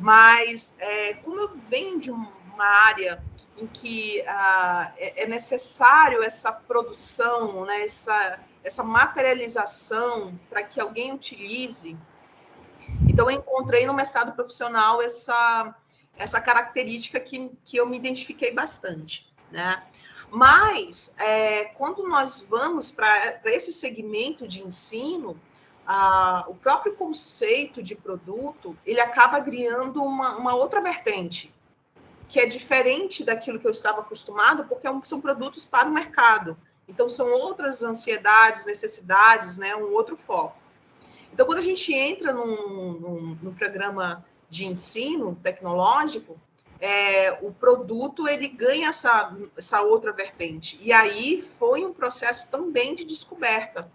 Mas, 0.00 0.74
é, 0.78 1.12
como 1.14 1.38
eu 1.38 1.54
venho 1.54 2.00
de 2.00 2.10
uma 2.10 2.64
área 2.64 3.22
em 3.58 3.66
que 3.66 4.22
ah, 4.26 4.94
é, 4.96 5.24
é 5.24 5.26
necessário 5.26 6.22
essa 6.22 6.50
produção, 6.50 7.66
né, 7.66 7.82
essa, 7.84 8.40
essa 8.64 8.82
materialização 8.82 10.38
para 10.48 10.62
que 10.62 10.80
alguém 10.80 11.12
utilize, 11.12 11.94
então, 13.06 13.30
eu 13.30 13.36
encontrei 13.36 13.84
no 13.84 13.92
mestrado 13.92 14.32
profissional 14.32 15.02
essa, 15.02 15.74
essa 16.16 16.40
característica 16.40 17.20
que, 17.20 17.50
que 17.62 17.76
eu 17.76 17.86
me 17.86 17.98
identifiquei 17.98 18.54
bastante, 18.54 19.30
né? 19.50 19.82
Mas, 20.30 21.14
é, 21.18 21.66
quando 21.66 22.02
nós 22.02 22.40
vamos 22.40 22.90
para 22.90 23.40
esse 23.44 23.72
segmento 23.72 24.46
de 24.46 24.62
ensino, 24.62 25.38
a, 25.86 26.44
o 26.48 26.54
próprio 26.54 26.94
conceito 26.94 27.82
de 27.82 27.94
produto, 27.94 28.76
ele 28.84 29.00
acaba 29.00 29.40
criando 29.40 30.02
uma, 30.02 30.36
uma 30.36 30.54
outra 30.54 30.80
vertente, 30.80 31.54
que 32.28 32.40
é 32.40 32.46
diferente 32.46 33.22
daquilo 33.22 33.58
que 33.58 33.66
eu 33.66 33.70
estava 33.70 34.00
acostumado, 34.00 34.64
porque 34.64 34.86
é 34.86 35.00
são 35.04 35.20
produtos 35.20 35.64
para 35.64 35.88
o 35.88 35.92
mercado. 35.92 36.56
Então, 36.88 37.08
são 37.08 37.32
outras 37.32 37.82
ansiedades, 37.82 38.66
necessidades, 38.66 39.56
né, 39.56 39.74
um 39.76 39.92
outro 39.92 40.16
foco. 40.16 40.56
Então, 41.32 41.46
quando 41.46 41.58
a 41.58 41.62
gente 41.62 41.92
entra 41.92 42.32
num, 42.32 42.92
num, 42.92 43.38
num 43.42 43.54
programa 43.54 44.24
de 44.48 44.66
ensino 44.66 45.36
tecnológico, 45.42 46.40
é, 46.80 47.38
o 47.42 47.52
produto 47.52 48.28
ele 48.28 48.48
ganha 48.48 48.88
essa, 48.88 49.34
essa 49.56 49.82
outra 49.82 50.12
vertente. 50.12 50.78
E 50.80 50.92
aí 50.92 51.40
foi 51.40 51.84
um 51.84 51.92
processo 51.92 52.48
também 52.50 52.94
de 52.94 53.04
descoberta, 53.04 53.90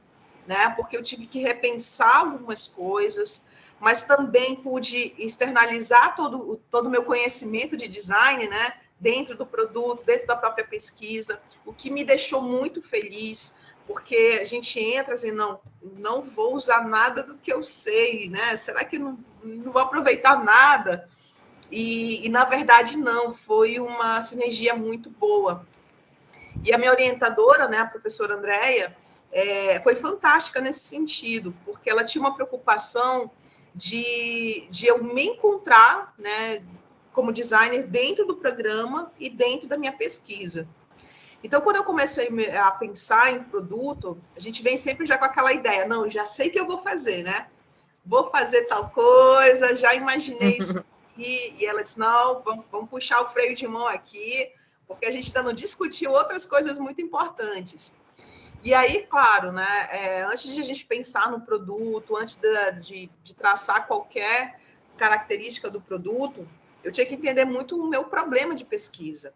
né? 0.48 0.70
Porque 0.76 0.98
eu 0.98 1.04
tive 1.04 1.26
que 1.26 1.40
repensar 1.40 2.18
algumas 2.18 2.68
coisas, 2.68 3.46
mas 3.80 4.04
também 4.04 4.56
pude 4.56 5.14
externalizar 5.18 6.16
todo 6.16 6.60
todo 6.70 6.88
o 6.88 6.90
meu 6.90 7.04
conhecimento 7.04 7.78
de 7.78 7.88
design, 7.88 8.48
né? 8.48 8.74
Dentro 9.00 9.36
do 9.36 9.46
produto, 9.46 10.04
dentro 10.04 10.28
da 10.28 10.36
própria 10.36 10.66
pesquisa, 10.66 11.42
o 11.66 11.74
que 11.74 11.90
me 11.90 12.04
deixou 12.04 12.42
muito 12.42 12.82
feliz, 12.82 13.60
porque 13.88 14.40
a 14.40 14.44
gente 14.44 14.80
entra 14.80 15.16
assim, 15.16 15.32
não, 15.32 15.60
não 15.82 16.22
vou 16.22 16.56
usar 16.56 16.88
nada 16.88 17.24
do 17.24 17.36
que 17.38 17.52
eu 17.52 17.64
sei, 17.64 18.30
né? 18.30 18.56
Será 18.58 18.84
que 18.84 19.00
não, 19.00 19.20
não 19.44 19.72
vou 19.72 19.82
aproveitar 19.82 20.44
nada? 20.44 21.10
E, 21.72 22.26
e, 22.26 22.30
na 22.30 22.44
verdade, 22.44 22.98
não, 22.98 23.32
foi 23.32 23.80
uma 23.80 24.20
sinergia 24.20 24.76
muito 24.76 25.10
boa. 25.10 25.66
E 26.64 26.74
a 26.74 26.78
minha 26.78 26.92
orientadora, 26.92 27.68
né, 27.68 27.80
a 27.80 27.86
professora 27.86 28.36
Andréia, 28.36 28.96
é, 29.32 29.80
foi 29.80 29.96
fantástica 29.96 30.60
nesse 30.60 30.82
sentido, 30.82 31.56
porque 31.64 31.90
ela 31.90 32.04
tinha 32.04 32.22
uma 32.22 32.36
preocupação 32.36 33.32
de, 33.74 34.68
de 34.70 34.88
eu 34.88 35.02
me 35.02 35.28
encontrar, 35.28 36.14
né, 36.18 36.62
como 37.14 37.32
designer 37.32 37.84
dentro 37.84 38.26
do 38.26 38.36
programa 38.36 39.12
e 39.18 39.30
dentro 39.30 39.68
da 39.68 39.78
minha 39.78 39.94
pesquisa. 39.94 40.68
Então, 41.44 41.62
quando 41.62 41.78
eu 41.78 41.84
comecei 41.84 42.30
a 42.56 42.70
pensar 42.72 43.32
em 43.32 43.44
produto, 43.44 44.22
a 44.36 44.40
gente 44.40 44.62
vem 44.62 44.78
sempre 44.78 45.06
já 45.06 45.18
com 45.18 45.26
aquela 45.26 45.54
ideia, 45.54 45.88
não, 45.88 46.10
já 46.10 46.26
sei 46.26 46.50
que 46.50 46.60
eu 46.60 46.68
vou 46.68 46.78
fazer, 46.78 47.24
né? 47.24 47.48
Vou 48.06 48.30
fazer 48.30 48.66
tal 48.66 48.90
coisa, 48.90 49.76
já 49.76 49.96
imaginei 49.96 50.58
isso 50.58 50.84
aqui. 51.12 51.56
E 51.60 51.66
ela 51.66 51.84
disse, 51.84 52.00
não, 52.00 52.42
vamos, 52.42 52.66
vamos 52.72 52.90
puxar 52.90 53.22
o 53.22 53.26
freio 53.26 53.56
de 53.56 53.68
mão 53.68 53.88
aqui, 53.88 54.52
porque 54.88 55.06
a 55.06 55.12
gente 55.12 55.28
ainda 55.28 55.44
não 55.44 55.54
discutiu 55.54 56.12
outras 56.12 56.46
coisas 56.46 56.80
muito 56.80 57.02
importantes. 57.02 58.00
E 58.64 58.74
aí, 58.74 59.06
claro, 59.10 59.52
né, 59.52 59.90
é, 59.92 60.24
antes 60.24 60.54
de 60.54 60.60
a 60.60 60.64
gente 60.64 60.86
pensar 60.86 61.32
no 61.32 61.42
produto, 61.42 62.16
antes 62.16 62.36
de, 62.36 62.72
de, 62.74 63.12
de, 63.24 63.36
traçar 63.36 63.88
qualquer 63.88 64.60
característica 64.96 65.70
do 65.70 65.82
produto, 65.82 66.48
eu 66.84 66.92
tinha 66.92 67.06
que 67.06 67.16
entender 67.16 67.44
muito 67.44 67.76
o 67.76 67.90
meu 67.90 68.04
problema 68.04 68.54
de 68.54 68.64
pesquisa. 68.64 69.34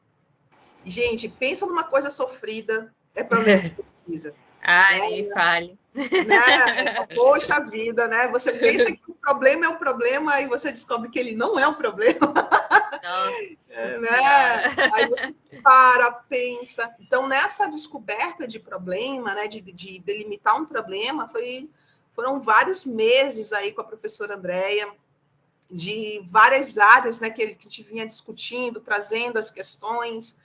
E, 0.84 0.92
gente, 0.92 1.28
pensa 1.28 1.66
numa 1.66 1.84
coisa 1.84 2.12
sofrida, 2.12 2.94
é 3.16 3.24
problema 3.24 3.64
de 3.64 3.72
pesquisa. 4.06 4.36
Ai, 4.68 5.22
é, 5.22 5.34
fale. 5.34 5.80
Né? 5.94 7.06
Poxa 7.16 7.60
vida, 7.60 8.08
né? 8.08 8.28
Você 8.30 8.52
pensa 8.52 8.86
que 8.86 9.00
o 9.08 9.14
problema 9.14 9.66
é 9.66 9.70
um 9.70 9.78
problema 9.78 10.42
e 10.42 10.48
você 10.48 10.72
descobre 10.72 11.10
que 11.10 11.20
ele 11.20 11.36
não 11.36 11.58
é 11.60 11.68
um 11.68 11.76
problema. 11.76 12.34
Nossa, 12.34 14.00
né? 14.00 14.90
Aí 14.94 15.08
você 15.08 15.34
para, 15.62 16.12
pensa. 16.28 16.94
Então, 17.00 17.28
nessa 17.28 17.68
descoberta 17.68 18.48
de 18.48 18.60
problema, 18.60 19.34
né, 19.36 19.48
de, 19.48 19.62
de 19.62 20.00
delimitar 20.00 20.60
um 20.60 20.66
problema, 20.66 21.28
foi, 21.28 21.70
foram 22.14 22.42
vários 22.42 22.86
meses 22.86 23.54
aí 23.54 23.72
com 23.72 23.82
a 23.82 23.86
professora 23.86 24.36
Andréia, 24.36 24.92
de 25.70 26.22
várias 26.26 26.78
áreas 26.78 27.20
né, 27.20 27.30
que, 27.30 27.56
que 27.56 27.68
a 27.68 27.70
gente 27.70 27.84
vinha 27.84 28.06
discutindo, 28.06 28.80
trazendo 28.80 29.38
as 29.38 29.50
questões, 29.50 30.40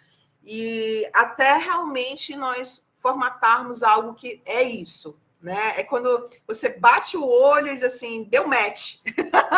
e 0.45 1.09
até 1.13 1.57
realmente 1.59 2.35
nós 2.37 2.83
formatarmos 3.01 3.83
algo 3.83 4.15
que 4.15 4.41
é 4.45 4.63
isso, 4.63 5.19
né? 5.41 5.75
É 5.77 5.83
quando 5.83 6.29
você 6.47 6.69
bate 6.69 7.17
o 7.17 7.27
olho 7.27 7.69
e 7.69 7.75
diz 7.75 7.83
assim, 7.83 8.25
deu 8.25 8.47
match. 8.47 8.99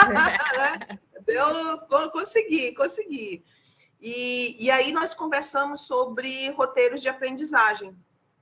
Né? 0.03 0.99
deu, 1.25 2.11
consegui, 2.11 2.75
consegui. 2.75 3.45
E, 4.01 4.57
e 4.59 4.71
aí 4.71 4.93
nós 4.93 5.15
conversamos 5.15 5.83
sobre 5.83 6.51
roteiros 6.51 7.01
de 7.01 7.09
aprendizagem, 7.09 7.97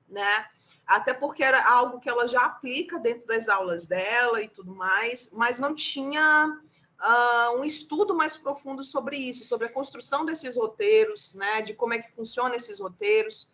né? 0.09 0.47
Até 0.87 1.13
porque 1.13 1.45
era 1.45 1.63
algo 1.71 2.01
que 2.01 2.09
ela 2.09 2.27
já 2.27 2.45
aplica 2.47 2.99
dentro 2.99 3.27
das 3.27 3.49
aulas 3.49 3.87
dela 3.87 4.43
e 4.43 4.49
tudo 4.49 4.75
mais, 4.75 5.31
mas 5.33 5.61
não 5.61 5.75
tinha 5.75 6.59
uh, 7.01 7.59
um 7.59 7.65
estudo 7.65 8.15
mais 8.15 8.37
profundo 8.37 8.83
sobre 8.83 9.17
isso, 9.17 9.45
sobre 9.45 9.67
a 9.67 9.73
construção 9.73 10.25
desses 10.25 10.57
roteiros, 10.57 11.35
né? 11.35 11.61
De 11.61 11.75
como 11.75 11.95
é 11.95 11.99
que 11.99 12.15
funcionam 12.15 12.55
esses 12.55 12.81
roteiros. 12.81 13.51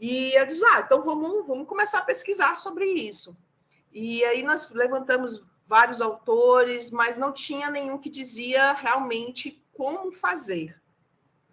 E 0.00 0.32
eu 0.34 0.46
disse, 0.46 0.64
ah, 0.64 0.80
então 0.80 1.02
vamos, 1.02 1.46
vamos 1.46 1.68
começar 1.68 1.98
a 1.98 2.04
pesquisar 2.04 2.54
sobre 2.54 2.86
isso. 2.86 3.36
E 3.92 4.24
aí 4.24 4.42
nós 4.42 4.70
levantamos 4.70 5.44
vários 5.66 6.00
autores, 6.00 6.90
mas 6.90 7.18
não 7.18 7.32
tinha 7.32 7.68
nenhum 7.68 7.98
que 7.98 8.08
dizia 8.08 8.72
realmente 8.72 9.62
como 9.74 10.10
fazer. 10.10 10.80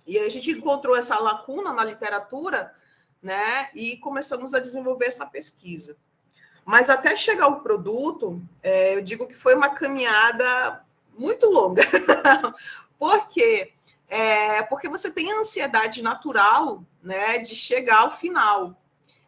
E 0.06 0.18
a 0.18 0.30
gente 0.30 0.50
encontrou 0.52 0.96
essa 0.96 1.20
lacuna 1.20 1.74
na 1.74 1.84
literatura, 1.84 2.74
né? 3.22 3.70
E 3.76 3.98
começamos 3.98 4.54
a 4.54 4.60
desenvolver 4.60 5.08
essa 5.08 5.26
pesquisa. 5.26 5.98
Mas 6.64 6.90
até 6.90 7.18
chegar 7.18 7.46
ao 7.46 7.60
produto, 7.60 8.42
é, 8.64 8.96
eu 8.96 9.02
digo 9.02 9.28
que 9.28 9.36
foi 9.36 9.56
uma 9.56 9.70
caminhada 9.70 10.86
muito 11.18 11.48
longa. 11.48 11.84
Por 12.98 13.28
quê? 13.28 13.74
É, 14.08 14.64
porque 14.64 14.88
você 14.88 15.12
tem 15.12 15.32
a 15.32 15.40
ansiedade 15.40 16.02
natural 16.02 16.84
né, 17.04 17.38
de 17.40 17.56
chegar 17.56 18.00
ao 18.00 18.12
final, 18.12 18.82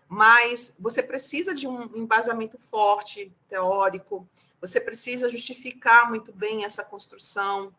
mas 0.07 0.75
você 0.79 1.03
precisa 1.03 1.53
de 1.53 1.67
um 1.67 1.83
embasamento 1.95 2.57
forte, 2.57 3.31
teórico, 3.49 4.27
você 4.61 4.79
precisa 4.79 5.29
justificar 5.29 6.09
muito 6.09 6.31
bem 6.31 6.63
essa 6.63 6.83
construção. 6.83 7.73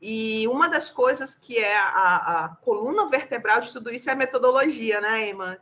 E 0.00 0.46
uma 0.48 0.68
das 0.68 0.90
coisas 0.90 1.34
que 1.34 1.56
é 1.56 1.76
a, 1.76 2.44
a 2.44 2.48
coluna 2.56 3.06
vertebral 3.06 3.60
de 3.60 3.72
tudo 3.72 3.90
isso 3.90 4.10
é 4.10 4.12
a 4.12 4.16
metodologia, 4.16 5.00
né, 5.00 5.30
Emma? 5.30 5.58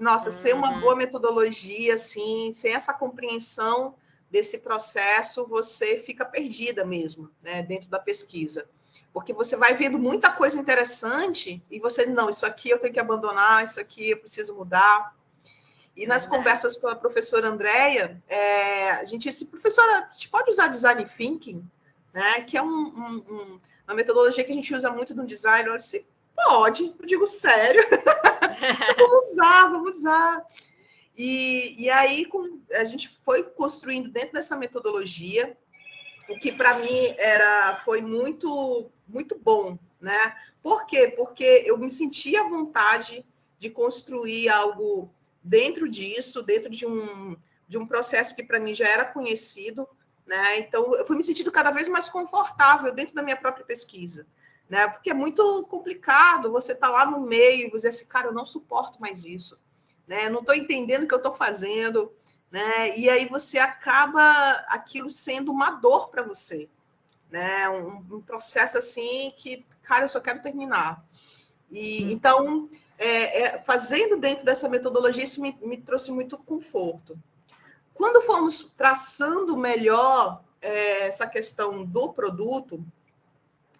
Nossa, 0.00 0.26
uhum. 0.26 0.32
ser 0.32 0.54
uma 0.54 0.72
uhum. 0.72 0.80
boa 0.80 0.96
metodologia, 0.96 1.94
assim, 1.94 2.50
sem 2.52 2.74
essa 2.74 2.92
compreensão 2.92 3.94
desse 4.30 4.58
processo, 4.58 5.46
você 5.46 5.98
fica 5.98 6.24
perdida 6.24 6.84
mesmo, 6.84 7.30
né, 7.40 7.62
dentro 7.62 7.88
da 7.88 7.98
pesquisa 7.98 8.68
porque 9.16 9.32
você 9.32 9.56
vai 9.56 9.72
vendo 9.72 9.98
muita 9.98 10.30
coisa 10.30 10.58
interessante 10.58 11.64
e 11.70 11.80
você, 11.80 12.04
não, 12.04 12.28
isso 12.28 12.44
aqui 12.44 12.68
eu 12.68 12.78
tenho 12.78 12.92
que 12.92 13.00
abandonar, 13.00 13.64
isso 13.64 13.80
aqui 13.80 14.10
eu 14.10 14.18
preciso 14.18 14.54
mudar. 14.54 15.16
E 15.96 16.06
nas 16.06 16.26
conversas 16.26 16.76
com 16.76 16.86
a 16.86 16.94
professora 16.94 17.48
Andréia, 17.48 18.22
é, 18.28 18.90
a 18.90 19.06
gente 19.06 19.30
disse, 19.30 19.46
professora, 19.46 20.06
a 20.10 20.12
gente 20.12 20.28
pode 20.28 20.50
usar 20.50 20.68
design 20.68 21.02
thinking, 21.06 21.66
né? 22.12 22.42
Que 22.42 22.58
é 22.58 22.62
um, 22.62 22.68
um, 22.68 23.24
um, 23.26 23.60
uma 23.88 23.94
metodologia 23.94 24.44
que 24.44 24.52
a 24.52 24.54
gente 24.54 24.74
usa 24.74 24.90
muito 24.90 25.14
no 25.14 25.24
design. 25.24 25.66
Eu 25.66 25.76
disse, 25.78 26.06
pode, 26.34 26.94
eu 27.00 27.06
digo 27.06 27.26
sério. 27.26 27.82
vamos 28.98 29.30
usar, 29.30 29.68
vamos 29.70 29.96
usar. 29.96 30.44
E, 31.16 31.84
e 31.84 31.88
aí 31.88 32.26
com, 32.26 32.60
a 32.70 32.84
gente 32.84 33.18
foi 33.24 33.44
construindo 33.44 34.10
dentro 34.10 34.34
dessa 34.34 34.54
metodologia, 34.56 35.56
o 36.28 36.38
que 36.38 36.52
para 36.52 36.76
mim 36.80 37.14
era 37.16 37.76
foi 37.76 38.02
muito 38.02 38.92
muito 39.06 39.38
bom, 39.38 39.78
né? 40.00 40.36
Por 40.62 40.86
quê? 40.86 41.12
Porque 41.16 41.64
eu 41.66 41.78
me 41.78 41.90
sentia 41.90 42.42
à 42.42 42.48
vontade 42.48 43.24
de 43.58 43.70
construir 43.70 44.48
algo 44.48 45.10
dentro 45.42 45.88
disso, 45.88 46.42
dentro 46.42 46.68
de 46.68 46.86
um, 46.86 47.36
de 47.68 47.78
um 47.78 47.86
processo 47.86 48.34
que 48.34 48.42
para 48.42 48.60
mim 48.60 48.74
já 48.74 48.88
era 48.88 49.04
conhecido, 49.04 49.88
né? 50.26 50.58
Então 50.58 50.94
eu 50.94 51.06
fui 51.06 51.16
me 51.16 51.22
sentindo 51.22 51.52
cada 51.52 51.70
vez 51.70 51.88
mais 51.88 52.08
confortável 52.08 52.92
dentro 52.92 53.14
da 53.14 53.22
minha 53.22 53.36
própria 53.36 53.64
pesquisa, 53.64 54.26
né? 54.68 54.88
Porque 54.88 55.10
é 55.10 55.14
muito 55.14 55.64
complicado 55.68 56.50
você 56.50 56.72
estar 56.72 56.88
tá 56.88 56.92
lá 56.92 57.10
no 57.10 57.20
meio 57.20 57.68
e 57.68 57.70
dizer 57.70 57.88
assim, 57.88 58.06
cara, 58.06 58.28
eu 58.28 58.34
não 58.34 58.44
suporto 58.44 59.00
mais 59.00 59.24
isso, 59.24 59.58
né? 60.06 60.28
Não 60.28 60.40
estou 60.40 60.54
entendendo 60.54 61.04
o 61.04 61.08
que 61.08 61.14
eu 61.14 61.18
estou 61.18 61.32
fazendo, 61.32 62.12
né? 62.50 62.98
E 62.98 63.08
aí 63.08 63.26
você 63.28 63.58
acaba 63.58 64.30
aquilo 64.68 65.10
sendo 65.10 65.52
uma 65.52 65.70
dor 65.70 66.08
para 66.08 66.22
você, 66.22 66.68
né? 67.30 67.68
Um, 67.68 68.16
um, 68.16 68.20
processo 68.20 68.78
assim 68.78 69.32
que, 69.36 69.64
cara, 69.82 70.04
eu 70.04 70.08
só 70.08 70.20
quero 70.20 70.42
terminar. 70.42 71.04
E 71.70 72.04
hum. 72.04 72.10
então, 72.10 72.70
é, 72.98 73.42
é, 73.42 73.62
fazendo 73.62 74.16
dentro 74.16 74.44
dessa 74.44 74.68
metodologia, 74.68 75.24
isso 75.24 75.40
me, 75.40 75.56
me, 75.62 75.76
trouxe 75.76 76.10
muito 76.10 76.38
conforto. 76.38 77.18
Quando 77.94 78.22
fomos 78.22 78.72
traçando 78.76 79.56
melhor 79.56 80.42
é, 80.60 81.06
essa 81.06 81.26
questão 81.26 81.84
do 81.84 82.12
produto, 82.12 82.84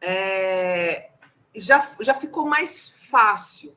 é, 0.01 1.11
já, 1.55 1.87
já 2.01 2.15
ficou 2.15 2.47
mais 2.47 2.89
fácil, 2.89 3.77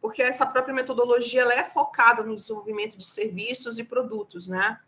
porque 0.00 0.22
essa 0.22 0.46
própria 0.46 0.74
metodologia 0.74 1.42
ela 1.42 1.54
é 1.54 1.64
focada 1.64 2.22
no 2.22 2.34
desenvolvimento 2.34 2.96
de 2.96 3.06
serviços 3.06 3.78
e 3.78 3.84
produtos, 3.84 4.48
né? 4.48 4.80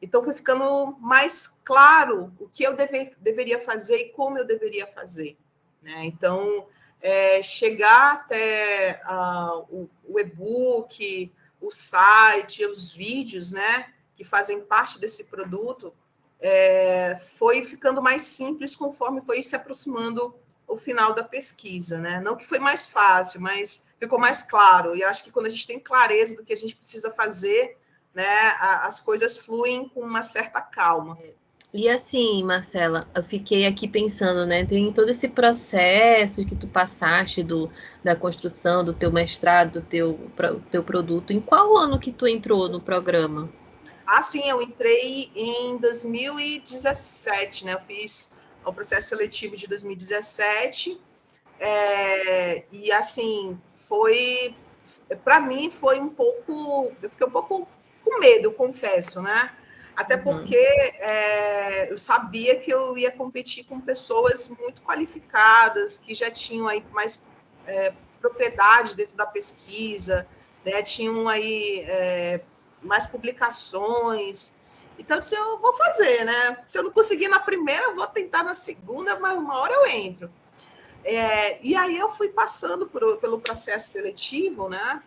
Então, 0.00 0.22
foi 0.22 0.34
ficando 0.34 0.96
mais 1.00 1.46
claro 1.64 2.32
o 2.38 2.48
que 2.48 2.62
eu 2.62 2.74
deve, 2.74 3.14
deveria 3.18 3.58
fazer 3.58 3.96
e 3.96 4.08
como 4.10 4.38
eu 4.38 4.44
deveria 4.44 4.86
fazer. 4.86 5.38
Né? 5.82 6.04
Então, 6.04 6.66
é, 7.00 7.42
chegar 7.42 8.12
até 8.12 9.02
uh, 9.06 9.66
o, 9.70 9.90
o 10.08 10.18
e-book, 10.18 11.32
o 11.60 11.70
site, 11.70 12.64
os 12.66 12.92
vídeos, 12.92 13.52
né, 13.52 13.92
que 14.16 14.24
fazem 14.24 14.60
parte 14.60 14.98
desse 14.98 15.24
produto, 15.24 15.94
é, 16.40 17.16
foi 17.16 17.64
ficando 17.64 18.02
mais 18.02 18.22
simples 18.24 18.74
conforme 18.74 19.22
foi 19.22 19.42
se 19.42 19.56
aproximando 19.56 20.34
o 20.66 20.76
final 20.76 21.14
da 21.14 21.22
pesquisa, 21.22 21.98
né? 21.98 22.20
Não 22.20 22.36
que 22.36 22.46
foi 22.46 22.58
mais 22.58 22.86
fácil, 22.86 23.40
mas 23.40 23.86
ficou 23.98 24.18
mais 24.18 24.42
claro. 24.42 24.96
E 24.96 25.04
acho 25.04 25.22
que 25.22 25.30
quando 25.30 25.46
a 25.46 25.50
gente 25.50 25.66
tem 25.66 25.78
clareza 25.78 26.36
do 26.36 26.44
que 26.44 26.52
a 26.52 26.56
gente 26.56 26.74
precisa 26.74 27.10
fazer, 27.10 27.76
né, 28.14 28.56
as 28.60 29.00
coisas 29.00 29.36
fluem 29.36 29.88
com 29.88 30.00
uma 30.00 30.22
certa 30.22 30.60
calma. 30.60 31.18
E 31.76 31.88
assim, 31.88 32.44
Marcela, 32.44 33.08
eu 33.12 33.24
fiquei 33.24 33.66
aqui 33.66 33.88
pensando, 33.88 34.46
né? 34.46 34.64
Tem 34.64 34.92
todo 34.92 35.10
esse 35.10 35.26
processo 35.26 36.46
que 36.46 36.54
tu 36.54 36.68
passaste 36.68 37.42
do, 37.42 37.68
da 38.02 38.14
construção 38.14 38.84
do 38.84 38.94
teu 38.94 39.10
mestrado, 39.10 39.80
do 39.80 39.82
teu, 39.82 40.30
pro, 40.36 40.60
teu 40.70 40.84
produto. 40.84 41.32
Em 41.32 41.40
qual 41.40 41.76
ano 41.76 41.98
que 41.98 42.12
tu 42.12 42.28
entrou 42.28 42.68
no 42.68 42.80
programa? 42.80 43.52
Ah, 44.06 44.22
sim, 44.22 44.48
eu 44.48 44.62
entrei 44.62 45.32
em 45.34 45.76
2017, 45.78 47.64
né? 47.64 47.74
Eu 47.74 47.80
fiz 47.80 48.38
o 48.64 48.72
processo 48.72 49.08
seletivo 49.08 49.56
de 49.56 49.66
2017. 49.66 51.00
É, 51.58 52.64
e 52.70 52.92
assim, 52.92 53.58
foi. 53.74 54.54
Para 55.24 55.40
mim, 55.40 55.72
foi 55.72 55.98
um 55.98 56.08
pouco. 56.08 56.92
Eu 57.02 57.10
fiquei 57.10 57.26
um 57.26 57.30
pouco 57.32 57.66
com 58.04 58.18
medo, 58.18 58.52
confesso, 58.52 59.22
né? 59.22 59.50
Até 59.96 60.16
uhum. 60.16 60.22
porque 60.22 60.56
é, 60.56 61.92
eu 61.92 61.96
sabia 61.96 62.56
que 62.56 62.70
eu 62.70 62.98
ia 62.98 63.12
competir 63.12 63.64
com 63.64 63.80
pessoas 63.80 64.48
muito 64.48 64.82
qualificadas, 64.82 65.98
que 65.98 66.14
já 66.14 66.30
tinham 66.30 66.66
aí 66.66 66.84
mais 66.90 67.24
é, 67.66 67.92
propriedade 68.20 68.96
dentro 68.96 69.16
da 69.16 69.26
pesquisa, 69.26 70.26
né? 70.64 70.82
tinham 70.82 71.28
aí 71.28 71.84
é, 71.86 72.40
mais 72.82 73.06
publicações. 73.06 74.52
Então, 74.98 75.16
eu 75.16 75.20
disse, 75.20 75.34
eu 75.34 75.58
vou 75.58 75.72
fazer, 75.74 76.24
né? 76.24 76.58
Se 76.66 76.78
eu 76.78 76.84
não 76.84 76.90
conseguir 76.90 77.28
na 77.28 77.40
primeira, 77.40 77.84
eu 77.84 77.94
vou 77.94 78.06
tentar 78.06 78.42
na 78.42 78.54
segunda, 78.54 79.18
mas 79.18 79.36
uma 79.36 79.58
hora 79.58 79.72
eu 79.72 79.86
entro. 79.86 80.30
É, 81.04 81.58
e 81.62 81.76
aí 81.76 81.98
eu 81.98 82.08
fui 82.08 82.28
passando 82.28 82.86
por, 82.86 83.18
pelo 83.18 83.40
processo 83.40 83.90
seletivo, 83.90 84.68
né? 84.68 85.02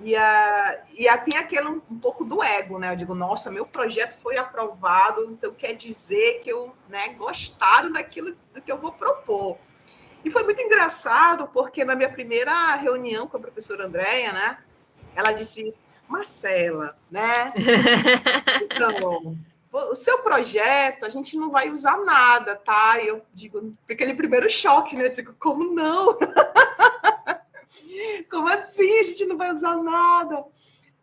E, 0.00 0.16
a, 0.16 0.82
e 0.98 1.08
a, 1.08 1.16
tem 1.16 1.36
aquele 1.36 1.68
um, 1.68 1.80
um, 1.90 1.98
pouco 1.98 2.24
do 2.24 2.42
ego, 2.42 2.78
né? 2.78 2.92
Eu 2.92 2.96
digo, 2.96 3.14
nossa, 3.14 3.50
meu 3.50 3.64
projeto 3.64 4.16
foi 4.18 4.36
aprovado, 4.36 5.24
então 5.30 5.52
quer 5.52 5.74
dizer 5.74 6.40
que 6.40 6.50
eu 6.50 6.74
né, 6.88 7.10
gostaram 7.10 7.92
daquilo 7.92 8.36
do 8.52 8.60
que 8.60 8.72
eu 8.72 8.78
vou 8.78 8.92
propor. 8.92 9.58
E 10.24 10.30
foi 10.30 10.42
muito 10.44 10.60
engraçado, 10.60 11.48
porque 11.52 11.84
na 11.84 11.94
minha 11.94 12.08
primeira 12.08 12.74
reunião 12.76 13.26
com 13.26 13.36
a 13.36 13.40
professora 13.40 13.86
Andréia, 13.86 14.32
né? 14.32 14.58
Ela 15.14 15.32
disse, 15.32 15.74
Marcela, 16.08 16.96
né? 17.10 17.52
Então, 18.62 19.36
o 19.72 19.94
seu 19.94 20.18
projeto, 20.18 21.04
a 21.04 21.08
gente 21.08 21.36
não 21.36 21.50
vai 21.50 21.70
usar 21.70 21.98
nada, 21.98 22.54
tá? 22.56 23.00
E 23.00 23.08
eu 23.08 23.22
digo, 23.32 23.74
aquele 23.90 24.14
primeiro 24.14 24.48
choque, 24.48 24.94
né? 24.96 25.06
Eu 25.06 25.10
digo, 25.10 25.34
como 25.38 25.72
não? 25.72 26.18
como 28.30 28.48
assim? 28.48 29.00
A 29.00 29.04
gente 29.04 29.26
não 29.26 29.36
vai 29.36 29.52
usar 29.52 29.76
nada. 29.76 30.44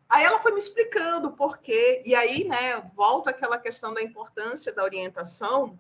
Aí 0.10 0.24
ela 0.24 0.40
foi 0.40 0.52
me 0.52 0.58
explicando 0.58 1.28
o 1.28 1.34
porquê, 1.34 2.02
e 2.04 2.16
aí, 2.16 2.44
né, 2.44 2.82
volta 2.96 3.30
aquela 3.30 3.60
questão 3.60 3.94
da 3.94 4.02
importância 4.02 4.74
da 4.74 4.84
orientação, 4.84 5.80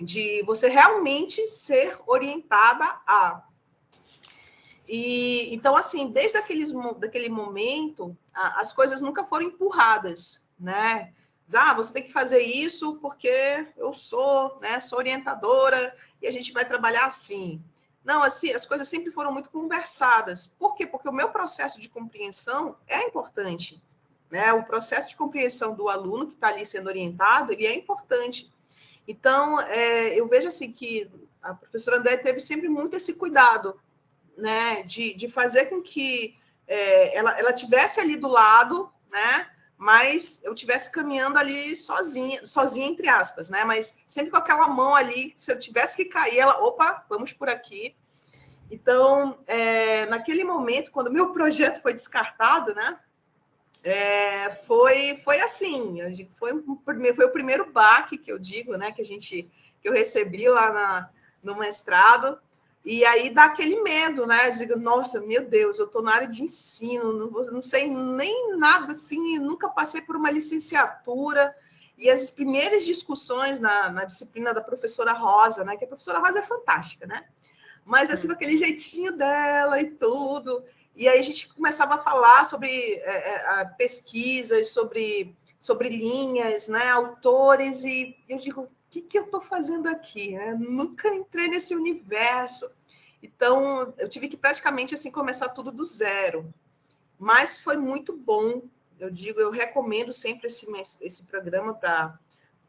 de 0.00 0.42
você 0.44 0.68
realmente 0.68 1.46
ser 1.48 1.98
orientada 2.06 2.84
a. 3.06 3.42
E 4.88 5.54
então, 5.54 5.76
assim, 5.76 6.10
desde 6.10 6.38
aqueles, 6.38 6.72
daquele 6.98 7.28
momento, 7.28 8.16
as 8.32 8.72
coisas 8.72 9.02
nunca 9.02 9.22
foram 9.22 9.46
empurradas, 9.46 10.42
né? 10.58 11.12
Ah, 11.54 11.74
você 11.74 11.92
tem 11.92 12.02
que 12.02 12.12
fazer 12.12 12.40
isso 12.40 12.96
porque 12.96 13.66
eu 13.76 13.92
sou, 13.92 14.58
né, 14.60 14.80
sou 14.80 14.98
orientadora 14.98 15.94
e 16.22 16.26
a 16.26 16.30
gente 16.30 16.52
vai 16.52 16.64
trabalhar 16.64 17.04
assim. 17.04 17.62
Não, 18.04 18.22
assim, 18.22 18.52
as 18.52 18.66
coisas 18.66 18.88
sempre 18.88 19.10
foram 19.12 19.32
muito 19.32 19.50
conversadas. 19.50 20.46
Por 20.46 20.74
quê? 20.74 20.86
Porque 20.86 21.08
o 21.08 21.12
meu 21.12 21.28
processo 21.28 21.80
de 21.80 21.88
compreensão 21.88 22.76
é 22.86 23.04
importante. 23.04 23.82
Né? 24.30 24.52
O 24.52 24.64
processo 24.64 25.08
de 25.10 25.16
compreensão 25.16 25.74
do 25.74 25.88
aluno 25.88 26.26
que 26.26 26.34
está 26.34 26.48
ali 26.48 26.66
sendo 26.66 26.88
orientado, 26.88 27.52
ele 27.52 27.66
é 27.66 27.76
importante. 27.76 28.52
Então, 29.06 29.60
é, 29.60 30.18
eu 30.18 30.28
vejo 30.28 30.48
assim 30.48 30.72
que 30.72 31.10
a 31.42 31.54
professora 31.54 31.98
André 31.98 32.16
teve 32.16 32.40
sempre 32.40 32.68
muito 32.68 32.96
esse 32.96 33.14
cuidado, 33.14 33.80
né, 34.36 34.82
de, 34.84 35.12
de 35.14 35.28
fazer 35.28 35.66
com 35.66 35.82
que 35.82 36.38
é, 36.66 37.16
ela, 37.16 37.38
ela 37.38 37.52
tivesse 37.52 38.00
ali 38.00 38.16
do 38.16 38.28
lado, 38.28 38.90
né, 39.10 39.50
mas 39.82 40.40
eu 40.44 40.54
tivesse 40.54 40.92
caminhando 40.92 41.36
ali 41.36 41.74
sozinha, 41.74 42.46
sozinha 42.46 42.86
entre 42.86 43.08
aspas, 43.08 43.50
né, 43.50 43.64
mas 43.64 43.98
sempre 44.06 44.30
com 44.30 44.36
aquela 44.36 44.68
mão 44.68 44.94
ali, 44.94 45.34
se 45.36 45.50
eu 45.50 45.58
tivesse 45.58 45.96
que 45.96 46.04
cair, 46.04 46.38
ela, 46.38 46.62
opa, 46.62 47.04
vamos 47.08 47.32
por 47.32 47.48
aqui. 47.48 47.96
Então, 48.70 49.40
é, 49.44 50.06
naquele 50.06 50.44
momento, 50.44 50.92
quando 50.92 51.10
meu 51.10 51.32
projeto 51.32 51.82
foi 51.82 51.92
descartado, 51.92 52.72
né, 52.72 52.96
é, 53.82 54.50
foi, 54.50 55.16
foi 55.24 55.40
assim, 55.40 55.98
foi, 56.38 56.52
foi 57.16 57.24
o 57.24 57.32
primeiro 57.32 57.72
baque 57.72 58.16
que 58.16 58.30
eu 58.30 58.38
digo, 58.38 58.76
né, 58.76 58.92
que 58.92 59.02
a 59.02 59.04
gente 59.04 59.50
que 59.80 59.88
eu 59.88 59.92
recebi 59.92 60.48
lá 60.48 60.72
na, 60.72 61.10
no 61.42 61.56
mestrado, 61.56 62.38
e 62.84 63.04
aí 63.04 63.30
dá 63.30 63.44
aquele 63.44 63.80
medo, 63.80 64.26
né? 64.26 64.50
Digo, 64.50 64.76
nossa, 64.76 65.20
meu 65.20 65.46
Deus, 65.46 65.78
eu 65.78 65.86
estou 65.86 66.02
na 66.02 66.14
área 66.14 66.26
de 66.26 66.42
ensino, 66.42 67.12
não, 67.12 67.30
não 67.52 67.62
sei 67.62 67.88
nem 67.88 68.56
nada 68.56 68.92
assim, 68.92 69.38
nunca 69.38 69.68
passei 69.68 70.02
por 70.02 70.16
uma 70.16 70.30
licenciatura. 70.30 71.54
E 71.96 72.10
as 72.10 72.28
primeiras 72.28 72.84
discussões 72.84 73.60
na, 73.60 73.90
na 73.90 74.04
disciplina 74.04 74.52
da 74.52 74.60
professora 74.60 75.12
Rosa, 75.12 75.64
né? 75.64 75.76
Que 75.76 75.84
a 75.84 75.88
professora 75.88 76.18
Rosa 76.18 76.40
é 76.40 76.42
fantástica, 76.42 77.06
né? 77.06 77.24
Mas 77.84 78.10
assim, 78.10 78.26
com 78.26 78.32
aquele 78.32 78.56
jeitinho 78.56 79.16
dela 79.16 79.80
e 79.80 79.92
tudo. 79.92 80.64
E 80.96 81.08
aí 81.08 81.18
a 81.18 81.22
gente 81.22 81.48
começava 81.54 81.94
a 81.94 81.98
falar 81.98 82.44
sobre 82.44 82.68
é, 82.68 83.60
é 83.60 83.64
pesquisas, 83.78 84.68
sobre, 84.68 85.36
sobre 85.58 85.88
linhas, 85.88 86.68
né, 86.68 86.88
autores, 86.90 87.82
e 87.84 88.16
eu 88.28 88.38
digo, 88.38 88.68
que, 88.92 89.00
que 89.00 89.18
eu 89.18 89.24
estou 89.24 89.40
fazendo 89.40 89.88
aqui? 89.88 90.32
Né? 90.32 90.52
Nunca 90.52 91.08
entrei 91.08 91.48
nesse 91.48 91.74
universo. 91.74 92.70
Então, 93.22 93.94
eu 93.96 94.06
tive 94.06 94.28
que 94.28 94.36
praticamente 94.36 94.94
assim 94.94 95.10
começar 95.10 95.48
tudo 95.48 95.72
do 95.72 95.84
zero. 95.84 96.52
Mas 97.18 97.58
foi 97.58 97.78
muito 97.78 98.14
bom. 98.14 98.62
Eu 99.00 99.10
digo, 99.10 99.40
eu 99.40 99.50
recomendo 99.50 100.12
sempre 100.12 100.46
esse, 100.46 100.66
esse 101.00 101.24
programa 101.24 101.72
para 101.74 102.18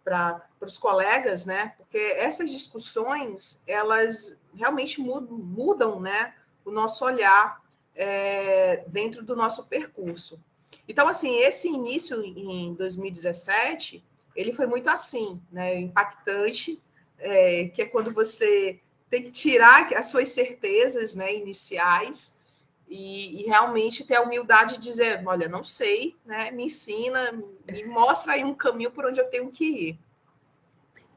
para 0.03 0.43
os 0.59 0.77
colegas, 0.77 1.45
né? 1.45 1.75
Porque 1.77 1.97
essas 1.97 2.51
discussões 2.51 3.62
elas 3.65 4.38
realmente 4.53 4.99
mudam, 4.99 5.38
mudam, 5.38 6.01
né? 6.01 6.33
O 6.65 6.71
nosso 6.71 7.05
olhar 7.05 7.62
é, 7.95 8.83
dentro 8.88 9.23
do 9.23 9.33
nosso 9.33 9.65
percurso. 9.67 10.43
Então, 10.89 11.07
assim, 11.07 11.38
esse 11.38 11.69
início 11.69 12.21
em 12.21 12.73
2017, 12.73 14.03
ele 14.35 14.53
foi 14.53 14.65
muito 14.65 14.89
assim, 14.89 15.41
né, 15.51 15.79
impactante, 15.79 16.81
é, 17.19 17.65
que 17.65 17.81
é 17.81 17.85
quando 17.85 18.11
você 18.11 18.79
tem 19.09 19.23
que 19.23 19.31
tirar 19.31 19.93
as 19.93 20.07
suas 20.07 20.29
certezas 20.29 21.15
né, 21.15 21.33
iniciais 21.33 22.39
e, 22.87 23.41
e, 23.41 23.45
realmente 23.45 24.03
ter 24.03 24.15
a 24.15 24.21
humildade 24.21 24.77
de 24.77 24.83
dizer, 24.83 25.21
olha, 25.25 25.47
não 25.47 25.63
sei, 25.63 26.15
né, 26.25 26.51
me 26.51 26.65
ensina, 26.65 27.31
me 27.31 27.85
mostra 27.85 28.33
aí 28.33 28.43
um 28.43 28.53
caminho 28.53 28.91
por 28.91 29.05
onde 29.05 29.19
eu 29.19 29.29
tenho 29.29 29.49
que 29.51 29.65
ir. 29.65 29.99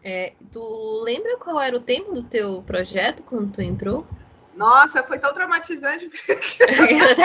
É, 0.03 0.35
tu 0.53 1.03
lembra 1.03 1.37
qual 1.37 1.61
era 1.61 1.77
o 1.77 1.81
tempo 1.81 2.13
do 2.13 2.23
teu 2.23 2.63
projeto 2.63 3.23
quando 3.23 3.53
tu 3.53 3.61
entrou? 3.61 4.07
Nossa, 4.55 5.03
foi 5.03 5.19
tão 5.19 5.35
traumatizante. 5.35 6.09
Eu 6.61 7.17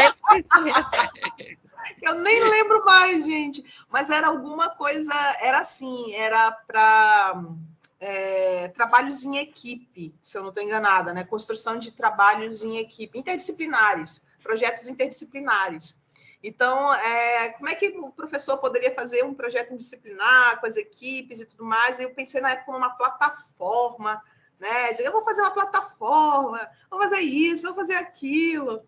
nem 2.15 2.39
lembro 2.39 2.83
mais, 2.85 3.25
gente. 3.25 3.63
Mas 3.89 4.09
era 4.09 4.27
alguma 4.27 4.69
coisa, 4.69 5.13
era 5.41 5.59
assim, 5.59 6.13
era 6.13 6.51
para 6.51 7.43
é, 7.99 8.67
trabalhos 8.69 9.23
em 9.23 9.37
equipe, 9.37 10.15
se 10.21 10.37
eu 10.37 10.41
não 10.41 10.49
estou 10.49 10.63
enganada, 10.63 11.13
né? 11.13 11.23
Construção 11.23 11.77
de 11.77 11.91
trabalhos 11.91 12.63
em 12.63 12.77
equipe, 12.77 13.17
interdisciplinares, 13.17 14.25
projetos 14.41 14.87
interdisciplinares. 14.87 15.99
Então, 16.43 16.91
é, 16.93 17.49
como 17.49 17.69
é 17.69 17.75
que 17.75 17.87
o 17.89 18.11
professor 18.11 18.57
poderia 18.57 18.93
fazer 18.95 19.23
um 19.23 19.33
projeto 19.33 19.75
disciplinar 19.75 20.59
com 20.59 20.65
as 20.65 20.75
equipes 20.75 21.39
e 21.39 21.45
tudo 21.45 21.63
mais? 21.63 21.99
Eu 21.99 22.09
pensei 22.11 22.41
na 22.41 22.51
época 22.51 22.71
numa 22.71 22.89
plataforma 22.89 24.21
né? 24.61 24.93
Eu 24.99 25.11
vou 25.11 25.23
fazer 25.23 25.41
uma 25.41 25.49
plataforma, 25.49 26.69
vou 26.89 27.01
fazer 27.01 27.21
isso, 27.21 27.63
vou 27.63 27.73
fazer 27.73 27.95
aquilo. 27.95 28.83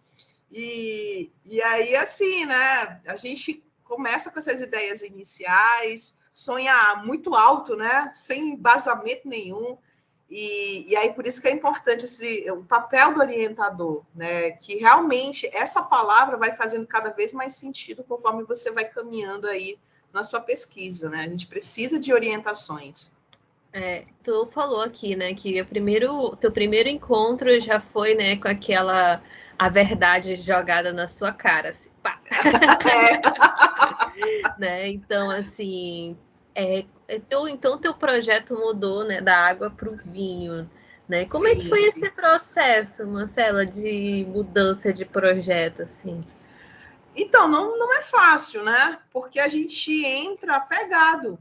E, 0.53 1.31
e 1.43 1.61
aí, 1.63 1.95
assim, 1.95 2.45
né? 2.45 3.01
A 3.07 3.17
gente 3.17 3.63
começa 3.83 4.31
com 4.31 4.37
essas 4.37 4.61
ideias 4.61 5.01
iniciais, 5.01 6.15
sonha 6.31 7.01
muito 7.03 7.33
alto, 7.33 7.75
né? 7.75 8.11
Sem 8.13 8.49
embasamento 8.49 9.27
nenhum. 9.27 9.77
E, 10.29 10.91
e 10.91 10.95
aí, 10.95 11.11
por 11.11 11.25
isso 11.25 11.41
que 11.41 11.47
é 11.47 11.51
importante 11.51 12.05
esse, 12.05 12.49
o 12.51 12.63
papel 12.63 13.15
do 13.15 13.19
orientador, 13.19 14.03
né? 14.13 14.51
Que 14.51 14.77
realmente 14.77 15.49
essa 15.51 15.81
palavra 15.81 16.37
vai 16.37 16.55
fazendo 16.55 16.85
cada 16.85 17.09
vez 17.09 17.33
mais 17.33 17.55
sentido 17.55 18.03
conforme 18.03 18.43
você 18.43 18.71
vai 18.71 18.85
caminhando 18.85 19.47
aí 19.47 19.79
na 20.13 20.23
sua 20.23 20.39
pesquisa, 20.39 21.09
né? 21.09 21.23
A 21.23 21.29
gente 21.29 21.47
precisa 21.47 21.99
de 21.99 22.13
orientações. 22.13 23.11
É, 23.75 24.05
tu 24.23 24.45
falou 24.51 24.81
aqui, 24.81 25.15
né, 25.15 25.33
que 25.33 25.59
o 25.59 25.65
primeiro, 25.65 26.35
teu 26.35 26.51
primeiro 26.51 26.87
encontro 26.87 27.59
já 27.59 27.81
foi, 27.81 28.13
né, 28.13 28.37
com 28.37 28.47
aquela 28.47 29.19
a 29.63 29.69
verdade 29.69 30.36
jogada 30.36 30.91
na 30.91 31.08
sua 31.08 31.32
cara, 31.32 31.69
assim, 31.69 31.89
pá. 32.02 32.19
É. 32.86 34.60
né? 34.60 34.89
Então, 34.89 35.30
assim, 35.30 36.17
é, 36.54 36.84
teu, 37.30 37.47
então 37.47 37.78
teu 37.78 37.93
projeto 37.93 38.56
mudou, 38.56 39.06
né, 39.06 39.21
da 39.21 39.38
água 39.38 39.69
para 39.69 39.89
o 39.89 39.95
vinho, 39.95 40.69
né? 41.08 41.26
Como 41.28 41.45
sim, 41.47 41.54
é 41.54 41.56
que 41.56 41.69
foi 41.69 41.80
sim. 41.80 41.88
esse 41.88 42.10
processo, 42.10 43.08
Marcela, 43.08 43.65
de 43.65 44.28
mudança 44.28 44.91
de 44.91 45.06
projeto, 45.06 45.84
assim? 45.84 46.21
Então, 47.15 47.47
não, 47.47 47.80
não 47.80 47.97
é 47.97 48.02
fácil, 48.02 48.65
né? 48.65 48.99
Porque 49.13 49.39
a 49.39 49.47
gente 49.47 50.04
entra 50.04 50.60
pegado 50.60 51.39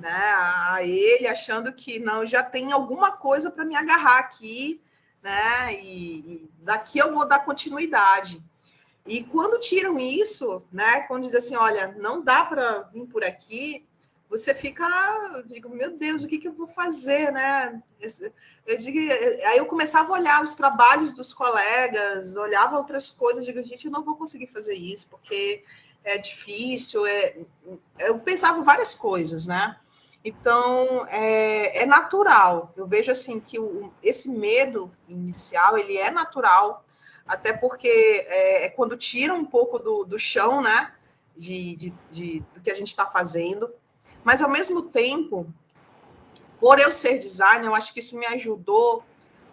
né, 0.00 0.10
a 0.10 0.82
ele, 0.82 1.28
achando 1.28 1.72
que 1.72 2.00
não, 2.00 2.26
já 2.26 2.42
tem 2.42 2.72
alguma 2.72 3.12
coisa 3.12 3.52
para 3.52 3.64
me 3.64 3.76
agarrar 3.76 4.18
aqui, 4.18 4.80
né, 5.26 5.74
e, 5.82 6.48
daqui 6.60 7.00
eu 7.00 7.12
vou 7.12 7.26
dar 7.26 7.44
continuidade. 7.44 8.40
E 9.04 9.24
quando 9.24 9.58
tiram 9.58 9.98
isso, 9.98 10.62
né, 10.70 11.00
quando 11.00 11.24
dizem 11.24 11.38
assim, 11.38 11.56
olha, 11.56 11.96
não 11.98 12.22
dá 12.22 12.44
para 12.44 12.82
vir 12.92 13.06
por 13.06 13.24
aqui, 13.24 13.84
você 14.28 14.54
fica, 14.54 14.86
digo, 15.46 15.68
meu 15.68 15.96
Deus, 15.96 16.22
o 16.22 16.28
que, 16.28 16.38
que 16.38 16.46
eu 16.46 16.52
vou 16.52 16.66
fazer, 16.66 17.32
né? 17.32 17.80
Eu 18.66 18.76
digo, 18.76 18.98
aí 19.46 19.58
eu 19.58 19.66
começava 19.66 20.08
a 20.10 20.18
olhar 20.18 20.42
os 20.42 20.54
trabalhos 20.54 21.12
dos 21.12 21.32
colegas, 21.32 22.36
olhava 22.36 22.76
outras 22.76 23.10
coisas, 23.10 23.44
digo, 23.44 23.62
gente, 23.64 23.86
eu 23.86 23.92
não 23.92 24.04
vou 24.04 24.16
conseguir 24.16 24.48
fazer 24.48 24.74
isso, 24.74 25.08
porque 25.10 25.64
é 26.04 26.18
difícil, 26.18 27.06
é... 27.06 27.36
eu 28.00 28.18
pensava 28.20 28.62
várias 28.62 28.94
coisas, 28.94 29.46
né? 29.46 29.76
Então, 30.28 31.06
é, 31.06 31.84
é, 31.84 31.86
natural. 31.86 32.72
Eu 32.76 32.84
vejo 32.84 33.12
assim 33.12 33.38
que 33.38 33.60
o, 33.60 33.92
esse 34.02 34.28
medo 34.28 34.90
inicial 35.08 35.78
ele 35.78 35.96
é 35.96 36.10
natural, 36.10 36.84
até 37.24 37.52
porque 37.52 37.86
é, 37.86 38.64
é 38.64 38.68
quando 38.68 38.96
tira 38.96 39.32
um 39.32 39.44
pouco 39.44 39.78
do, 39.78 40.04
do 40.04 40.18
chão, 40.18 40.60
né? 40.60 40.92
De, 41.36 41.76
de, 41.76 41.94
de, 42.10 42.40
do 42.52 42.60
que 42.60 42.72
a 42.72 42.74
gente 42.74 42.88
está 42.88 43.06
fazendo. 43.06 43.72
Mas 44.24 44.42
ao 44.42 44.50
mesmo 44.50 44.82
tempo, 44.82 45.46
por 46.58 46.80
eu 46.80 46.90
ser 46.90 47.20
designer, 47.20 47.68
eu 47.68 47.74
acho 47.76 47.94
que 47.94 48.00
isso 48.00 48.18
me 48.18 48.26
ajudou, 48.26 49.04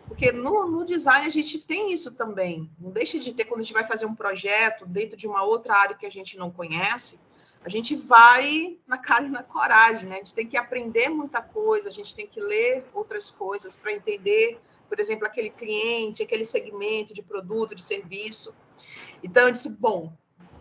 porque 0.07 0.31
no, 0.31 0.65
no 0.65 0.83
design 0.83 1.27
a 1.27 1.29
gente 1.29 1.59
tem 1.59 1.93
isso 1.93 2.13
também. 2.13 2.67
Não 2.79 2.89
deixa 2.89 3.19
de 3.19 3.31
ter 3.31 3.45
quando 3.45 3.61
a 3.61 3.63
gente 3.63 3.73
vai 3.73 3.85
fazer 3.85 4.07
um 4.07 4.15
projeto 4.15 4.87
dentro 4.87 5.15
de 5.15 5.27
uma 5.27 5.43
outra 5.43 5.75
área 5.75 5.95
que 5.95 6.07
a 6.07 6.11
gente 6.11 6.35
não 6.35 6.49
conhece 6.49 7.19
a 7.65 7.69
gente 7.69 7.95
vai 7.95 8.77
na 8.85 8.97
cara 8.97 9.25
e 9.25 9.29
na 9.29 9.41
coragem, 9.41 10.09
né? 10.09 10.15
A 10.15 10.17
gente 10.19 10.33
tem 10.33 10.47
que 10.47 10.57
aprender 10.57 11.09
muita 11.09 11.41
coisa, 11.41 11.87
a 11.87 11.91
gente 11.91 12.13
tem 12.13 12.27
que 12.27 12.41
ler 12.41 12.85
outras 12.93 13.31
coisas 13.31 13.75
para 13.75 13.93
entender, 13.93 14.59
por 14.89 14.99
exemplo, 14.99 15.25
aquele 15.25 15.49
cliente, 15.49 16.21
aquele 16.21 16.45
segmento 16.45 17.13
de 17.13 17.23
produto, 17.23 17.73
de 17.73 17.81
serviço. 17.81 18.53
Então, 19.23 19.47
eu 19.47 19.51
disse, 19.51 19.69
bom, 19.69 20.11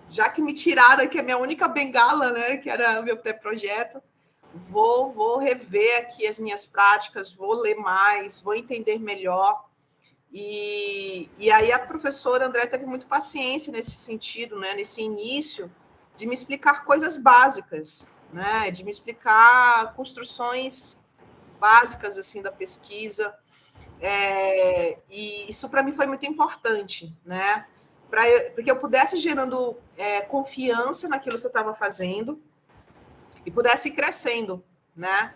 já 0.08 0.28
que 0.28 0.40
me 0.40 0.52
tiraram 0.52 1.02
aqui 1.02 1.18
a 1.18 1.22
minha 1.24 1.38
única 1.38 1.66
bengala, 1.66 2.30
né, 2.30 2.56
que 2.58 2.70
era 2.70 3.00
o 3.00 3.02
meu 3.02 3.16
pré-projeto, 3.16 4.00
vou, 4.68 5.12
vou 5.12 5.38
rever 5.38 5.98
aqui 5.98 6.26
as 6.26 6.38
minhas 6.38 6.64
práticas, 6.64 7.32
vou 7.32 7.54
ler 7.54 7.74
mais, 7.74 8.40
vou 8.40 8.54
entender 8.54 9.00
melhor. 9.00 9.68
E, 10.30 11.28
e 11.36 11.50
aí 11.50 11.72
a 11.72 11.78
professora 11.80 12.46
André 12.46 12.66
teve 12.66 12.86
muito 12.86 13.06
paciência 13.06 13.72
nesse 13.72 13.92
sentido, 13.92 14.58
né, 14.58 14.72
nesse 14.74 15.02
início, 15.02 15.70
de 16.22 16.28
me 16.28 16.34
explicar 16.34 16.84
coisas 16.84 17.16
básicas, 17.16 18.06
né? 18.32 18.70
De 18.70 18.84
me 18.84 18.92
explicar 18.92 19.92
construções 19.94 20.96
básicas 21.58 22.16
assim 22.16 22.40
da 22.40 22.52
pesquisa. 22.52 23.36
É, 24.00 24.98
e 25.10 25.50
isso 25.50 25.68
para 25.68 25.82
mim 25.82 25.92
foi 25.92 26.06
muito 26.06 26.24
importante, 26.24 27.12
né? 27.24 27.66
Para 28.08 28.22
porque 28.54 28.70
eu 28.70 28.76
pudesse 28.76 29.16
gerando 29.16 29.76
é, 29.96 30.20
confiança 30.20 31.08
naquilo 31.08 31.40
que 31.40 31.46
eu 31.46 31.48
estava 31.48 31.74
fazendo 31.74 32.40
e 33.44 33.50
pudesse 33.50 33.88
ir 33.88 33.92
crescendo, 33.92 34.64
né? 34.94 35.34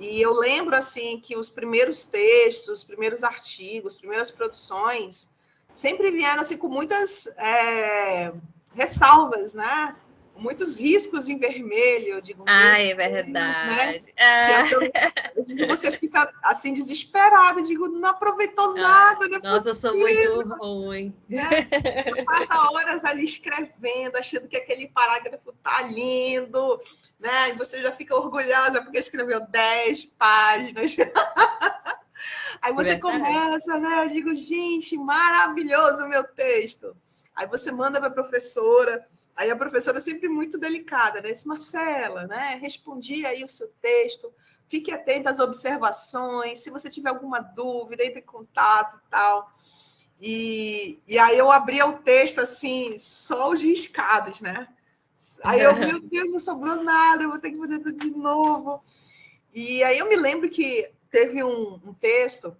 E 0.00 0.20
eu 0.20 0.32
lembro 0.34 0.74
assim 0.74 1.20
que 1.20 1.36
os 1.36 1.48
primeiros 1.48 2.06
textos, 2.06 2.78
os 2.78 2.84
primeiros 2.84 3.22
artigos, 3.22 3.92
as 3.92 3.98
primeiras 4.00 4.32
produções 4.32 5.32
sempre 5.72 6.10
vieram 6.10 6.40
assim 6.40 6.56
com 6.56 6.68
muitas 6.68 7.28
é, 7.38 8.32
ressalvas, 8.74 9.54
né? 9.54 9.94
Muitos 10.36 10.78
riscos 10.78 11.28
em 11.28 11.38
vermelho. 11.38 12.14
Eu 12.14 12.20
digo, 12.20 12.44
ah, 12.46 12.78
é 12.78 12.94
verdade. 12.94 14.06
Né? 14.06 14.12
É. 14.16 15.66
você 15.66 15.92
fica 15.92 16.32
assim 16.42 16.72
desesperada, 16.72 17.62
digo, 17.62 17.88
não 17.88 18.10
aproveitou 18.10 18.70
ah, 18.70 18.74
nada. 18.74 19.28
Não 19.28 19.36
é 19.36 19.42
nossa, 19.42 19.70
eu 19.70 19.74
sou 19.74 19.96
muito 19.96 20.54
ruim. 20.56 21.14
Né? 21.28 21.68
Você 22.04 22.24
passa 22.24 22.70
horas 22.70 23.04
ali 23.04 23.24
escrevendo, 23.24 24.16
achando 24.16 24.48
que 24.48 24.56
aquele 24.56 24.88
parágrafo 24.88 25.52
tá 25.62 25.82
lindo, 25.82 26.80
né? 27.18 27.50
E 27.50 27.52
você 27.54 27.82
já 27.82 27.92
fica 27.92 28.14
orgulhosa 28.14 28.82
porque 28.82 28.98
escreveu 28.98 29.46
10 29.46 30.06
páginas. 30.18 30.96
Aí 32.62 32.72
você 32.72 32.96
verdade. 32.96 33.00
começa, 33.00 33.78
né? 33.78 34.04
Eu 34.04 34.08
digo, 34.08 34.34
gente, 34.34 34.96
maravilhoso 34.96 36.04
o 36.04 36.08
meu 36.08 36.24
texto. 36.24 36.96
Aí 37.34 37.46
você 37.46 37.70
manda 37.72 37.98
para 37.98 38.08
a 38.08 38.12
professora, 38.12 39.06
Aí 39.36 39.50
a 39.50 39.56
professora 39.56 40.00
sempre 40.00 40.28
muito 40.28 40.56
delicada, 40.56 41.20
né? 41.20 41.32
Disse, 41.32 41.48
Marcela, 41.48 42.26
né? 42.26 42.58
Respondi 42.60 43.26
aí 43.26 43.42
o 43.42 43.48
seu 43.48 43.68
texto, 43.80 44.32
fique 44.68 44.92
atenta 44.92 45.30
às 45.30 45.40
observações, 45.40 46.60
se 46.60 46.70
você 46.70 46.88
tiver 46.88 47.08
alguma 47.08 47.40
dúvida, 47.40 48.04
entre 48.04 48.20
em 48.20 48.24
contato 48.24 48.96
e 48.96 49.10
tal. 49.10 49.52
E, 50.20 51.00
e 51.06 51.18
aí 51.18 51.36
eu 51.36 51.50
abria 51.50 51.86
o 51.86 51.98
texto 51.98 52.40
assim, 52.40 52.96
só 52.98 53.50
os 53.50 53.62
riscados, 53.62 54.40
né? 54.40 54.68
Aí 55.42 55.60
eu, 55.60 55.74
meu 55.74 56.00
Deus, 56.08 56.30
não 56.30 56.38
sobrou 56.38 56.82
nada, 56.82 57.24
eu 57.24 57.30
vou 57.30 57.38
ter 57.38 57.50
que 57.50 57.58
fazer 57.58 57.80
tudo 57.80 57.98
de 57.98 58.10
novo. 58.10 58.84
E 59.52 59.82
aí 59.82 59.98
eu 59.98 60.08
me 60.08 60.16
lembro 60.16 60.48
que 60.48 60.90
teve 61.10 61.42
um, 61.42 61.80
um 61.84 61.94
texto 61.94 62.56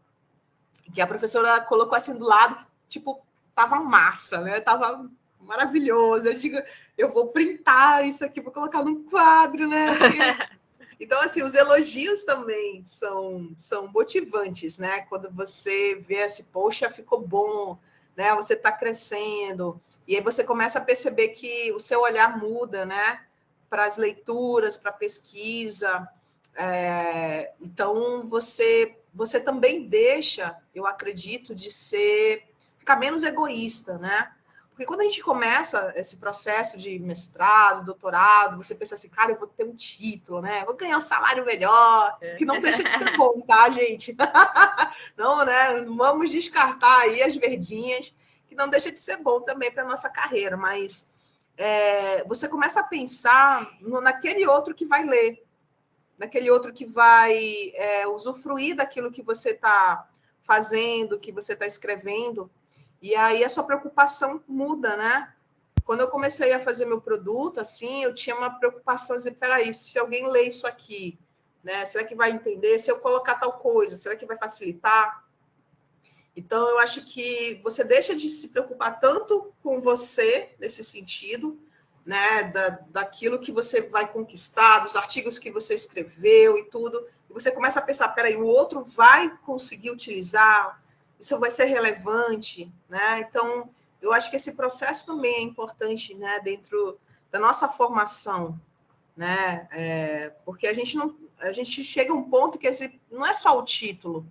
que 0.93 1.01
a 1.01 1.07
professora 1.07 1.61
colocou 1.61 1.97
assim 1.97 2.15
do 2.15 2.25
lado, 2.25 2.67
tipo, 2.89 3.25
tava 3.55 3.81
massa, 3.81 4.41
né? 4.41 4.61
Tava 4.61 5.09
maravilhoso. 5.45 6.29
Eu 6.29 6.35
digo, 6.35 6.59
eu 6.97 7.13
vou 7.13 7.29
printar 7.29 8.07
isso 8.07 8.25
aqui, 8.25 8.41
vou 8.41 8.53
colocar 8.53 8.83
num 8.83 9.05
quadro, 9.05 9.67
né? 9.69 9.89
Então, 11.01 11.21
assim, 11.21 11.43
os 11.43 11.55
elogios 11.55 12.23
também 12.23 12.85
são, 12.85 13.53
são 13.57 13.89
motivantes, 13.89 14.79
né? 14.79 15.01
Quando 15.01 15.31
você 15.31 15.97
vê 15.97 16.23
assim, 16.23 16.45
poxa, 16.45 16.89
ficou 16.91 17.21
bom, 17.21 17.79
né? 18.17 18.35
Você 18.37 18.55
está 18.55 18.71
crescendo. 18.71 19.81
E 20.07 20.17
aí 20.17 20.23
você 20.23 20.45
começa 20.45 20.79
a 20.79 20.85
perceber 20.85 21.29
que 21.31 21.73
o 21.73 21.81
seu 21.81 22.01
olhar 22.01 22.39
muda, 22.39 22.87
né? 22.87 23.21
Para 23.69 23.87
as 23.87 23.97
leituras, 23.97 24.77
para 24.77 24.91
a 24.91 24.95
pesquisa. 24.95 26.09
É... 26.55 27.53
Então, 27.61 28.27
você, 28.29 28.97
você 29.13 29.41
também 29.41 29.89
deixa, 29.89 30.57
eu 30.75 30.87
acredito, 30.87 31.55
de 31.55 31.71
ser 31.71 32.45
ficar 32.79 32.97
menos 32.97 33.23
egoísta, 33.23 33.99
né? 33.99 34.31
Porque 34.75 34.87
quando 34.87 35.03
a 35.03 35.05
gente 35.05 35.23
começa 35.23 35.93
esse 35.95 36.17
processo 36.17 36.77
de 36.77 36.99
mestrado, 36.99 37.85
doutorado, 37.85 38.57
você 38.57 38.75
pensa 38.75 38.97
assim, 38.97 39.09
cara, 39.09 39.31
eu 39.31 39.39
vou 39.39 39.47
ter 39.47 39.63
um 39.63 39.77
título, 39.77 40.43
né? 40.43 40.65
Vou 40.65 40.75
ganhar 40.75 40.97
um 40.97 41.01
salário 41.01 41.45
melhor, 41.45 42.19
é. 42.21 42.35
que 42.35 42.45
não 42.45 42.61
deixa 42.61 42.83
de 42.83 42.99
ser 42.99 43.15
bom, 43.17 43.41
tá, 43.43 43.71
gente? 43.71 44.17
não, 45.17 45.45
né? 45.45 45.81
Vamos 45.97 46.29
descartar 46.29 47.03
aí 47.03 47.23
as 47.23 47.37
verdinhas, 47.37 48.13
que 48.49 48.57
não 48.57 48.69
deixa 48.69 48.91
de 48.91 48.99
ser 48.99 49.19
bom 49.19 49.41
também 49.43 49.71
para 49.71 49.85
nossa 49.85 50.11
carreira, 50.11 50.57
mas 50.57 51.15
é, 51.57 52.25
você 52.25 52.49
começa 52.49 52.81
a 52.81 52.85
pensar 52.85 53.79
no, 53.81 54.01
naquele 54.01 54.45
outro 54.45 54.75
que 54.75 54.85
vai 54.85 55.05
ler, 55.05 55.41
naquele 56.19 56.51
outro 56.51 56.73
que 56.73 56.85
vai 56.85 57.71
é, 57.77 58.09
usufruir 58.09 58.75
daquilo 58.75 59.13
que 59.13 59.23
você 59.23 59.51
está 59.51 60.09
fazendo, 60.43 61.21
que 61.21 61.31
você 61.31 61.53
está 61.53 61.65
escrevendo. 61.65 62.51
E 63.05 63.15
aí 63.15 63.45
a 63.45 63.51
sua 63.51 63.65
preocupação 63.65 64.43
muda, 64.49 64.97
né? 64.97 65.31
Quando 65.85 66.01
eu 66.01 66.09
comecei 66.09 66.55
a 66.55 66.59
fazer 66.59 66.87
meu 66.87 67.03
produto, 67.03 67.61
assim, 67.61 68.03
eu 68.03 68.15
tinha 68.15 68.35
uma 68.35 68.59
preocupação 68.59 69.19
de, 69.19 69.31
peraí, 69.31 69.75
se 69.75 69.99
alguém 69.99 70.27
lê 70.27 70.45
isso 70.45 70.67
aqui, 70.67 71.19
né? 71.63 71.85
Será 71.85 72.03
que 72.03 72.15
vai 72.15 72.31
entender? 72.31 72.79
Se 72.79 72.91
eu 72.91 72.99
colocar 72.99 73.35
tal 73.35 73.59
coisa, 73.59 73.99
será 73.99 74.17
que 74.17 74.25
vai 74.25 74.39
facilitar? 74.39 75.23
Então, 76.35 76.67
eu 76.67 76.79
acho 76.79 77.05
que 77.05 77.61
você 77.63 77.85
deixa 77.85 78.17
de 78.17 78.31
se 78.31 78.49
preocupar 78.49 78.99
tanto 78.99 79.53
com 79.63 79.83
você, 79.83 80.55
nesse 80.59 80.83
sentido, 80.83 81.61
né, 82.07 82.45
da, 82.45 82.71
daquilo 82.89 83.39
que 83.39 83.53
você 83.53 83.83
vai 83.83 84.11
conquistar, 84.11 84.79
dos 84.79 84.97
artigos 84.97 85.39
que 85.39 85.51
você 85.51 85.75
escreveu 85.75 86.57
e 86.57 86.65
tudo, 86.71 87.07
e 87.29 87.35
você 87.35 87.53
começa 87.53 87.81
a 87.81 87.83
pensar, 87.83 88.09
peraí, 88.15 88.35
o 88.35 88.47
outro 88.47 88.83
vai 88.83 89.37
conseguir 89.45 89.91
utilizar, 89.91 90.83
isso 91.25 91.39
vai 91.39 91.51
ser 91.51 91.65
relevante, 91.65 92.71
né? 92.87 93.21
Então, 93.21 93.71
eu 94.01 94.13
acho 94.13 94.29
que 94.29 94.37
esse 94.37 94.53
processo 94.53 95.07
também 95.07 95.37
é 95.37 95.41
importante, 95.41 96.15
né, 96.15 96.39
dentro 96.41 96.99
da 97.33 97.39
nossa 97.39 97.67
formação, 97.67 98.61
né? 99.17 99.67
É, 99.73 100.33
porque 100.45 100.67
a 100.67 100.75
gente 100.75 100.97
não, 100.97 101.17
a 101.41 101.51
gente 101.51 101.83
chega 101.83 102.13
a 102.13 102.15
um 102.15 102.25
ponto 102.25 102.59
que 102.59 102.67
esse, 102.67 103.01
não 103.11 103.25
é 103.25 103.33
só 103.33 103.59
o 103.59 103.65
título, 103.65 104.27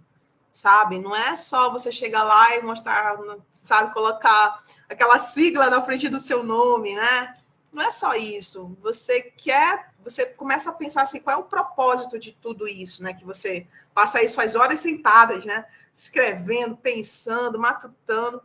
sabe? 0.51 0.99
Não 0.99 1.15
é 1.15 1.35
só 1.35 1.71
você 1.71 1.91
chegar 1.91 2.23
lá 2.23 2.55
e 2.55 2.61
mostrar, 2.61 3.17
sabe, 3.51 3.91
colocar 3.91 4.63
aquela 4.87 5.17
sigla 5.17 5.71
na 5.71 5.83
frente 5.83 6.07
do 6.07 6.19
seu 6.19 6.43
nome, 6.43 6.93
né? 6.93 7.35
Não 7.71 7.81
é 7.81 7.89
só 7.89 8.13
isso. 8.13 8.77
Você 8.83 9.23
quer, 9.23 9.92
você 10.03 10.25
começa 10.25 10.69
a 10.69 10.73
pensar 10.73 11.03
assim, 11.03 11.19
qual 11.19 11.37
é 11.37 11.39
o 11.39 11.45
propósito 11.45 12.19
de 12.19 12.31
tudo 12.31 12.67
isso, 12.67 13.01
né? 13.01 13.13
Que 13.13 13.25
você 13.25 13.67
passa 13.93 14.19
aí 14.19 14.27
suas 14.27 14.55
horas 14.55 14.79
sentadas, 14.79 15.45
né? 15.45 15.65
escrevendo, 15.93 16.75
pensando, 16.75 17.59
matutando. 17.59 18.41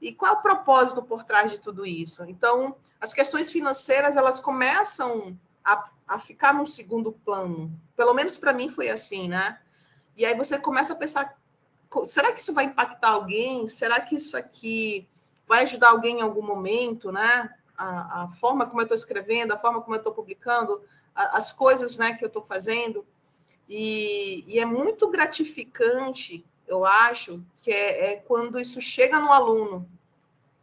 E 0.00 0.12
qual 0.12 0.34
é 0.34 0.38
o 0.38 0.42
propósito 0.42 1.02
por 1.02 1.24
trás 1.24 1.50
de 1.50 1.58
tudo 1.58 1.86
isso? 1.86 2.24
Então, 2.24 2.76
as 3.00 3.12
questões 3.12 3.50
financeiras 3.50 4.16
elas 4.16 4.38
começam 4.38 5.36
a, 5.64 5.90
a 6.06 6.18
ficar 6.18 6.54
num 6.54 6.66
segundo 6.66 7.12
plano. 7.12 7.72
Pelo 7.96 8.14
menos 8.14 8.36
para 8.36 8.52
mim 8.52 8.68
foi 8.68 8.90
assim, 8.90 9.28
né? 9.28 9.58
E 10.16 10.24
aí 10.24 10.36
você 10.36 10.58
começa 10.58 10.92
a 10.92 10.96
pensar: 10.96 11.36
será 12.04 12.32
que 12.32 12.40
isso 12.40 12.52
vai 12.52 12.66
impactar 12.66 13.10
alguém? 13.10 13.66
Será 13.66 14.00
que 14.00 14.16
isso 14.16 14.36
aqui 14.36 15.08
vai 15.46 15.62
ajudar 15.62 15.90
alguém 15.90 16.18
em 16.18 16.22
algum 16.22 16.42
momento, 16.42 17.10
né? 17.10 17.52
A, 17.76 18.24
a 18.24 18.28
forma 18.28 18.66
como 18.66 18.80
eu 18.80 18.84
estou 18.84 18.96
escrevendo, 18.96 19.52
a 19.52 19.58
forma 19.58 19.80
como 19.80 19.94
eu 19.94 19.98
estou 19.98 20.12
publicando, 20.12 20.80
as 21.18 21.52
coisas 21.52 21.98
né, 21.98 22.14
que 22.14 22.24
eu 22.24 22.28
estou 22.28 22.42
fazendo. 22.42 23.06
E, 23.68 24.44
e 24.46 24.58
é 24.58 24.64
muito 24.64 25.08
gratificante 25.08 26.44
eu 26.66 26.84
acho, 26.84 27.42
que 27.56 27.70
é, 27.70 28.12
é 28.12 28.16
quando 28.16 28.60
isso 28.60 28.78
chega 28.78 29.18
no 29.18 29.32
aluno 29.32 29.88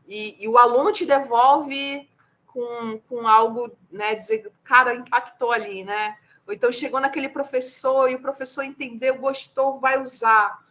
e, 0.08 0.38
e, 0.40 0.48
o 0.48 0.58
aluno 0.58 0.92
te 0.92 1.04
devolve 1.04 2.08
com, 2.46 3.00
com 3.10 3.28
algo, 3.28 3.76
né, 3.92 4.14
dizer, 4.14 4.52
cara, 4.64 4.94
impactou 4.94 5.52
ali, 5.52 5.84
né? 5.84 6.16
ou 6.48 6.54
então 6.54 6.72
chegou 6.72 7.00
naquele 7.00 7.28
professor 7.28 8.10
e 8.10 8.16
o 8.16 8.22
professor 8.22 8.64
entendeu, 8.64 9.18
gostou, 9.18 9.80
vai 9.80 10.02
usar. 10.02 10.64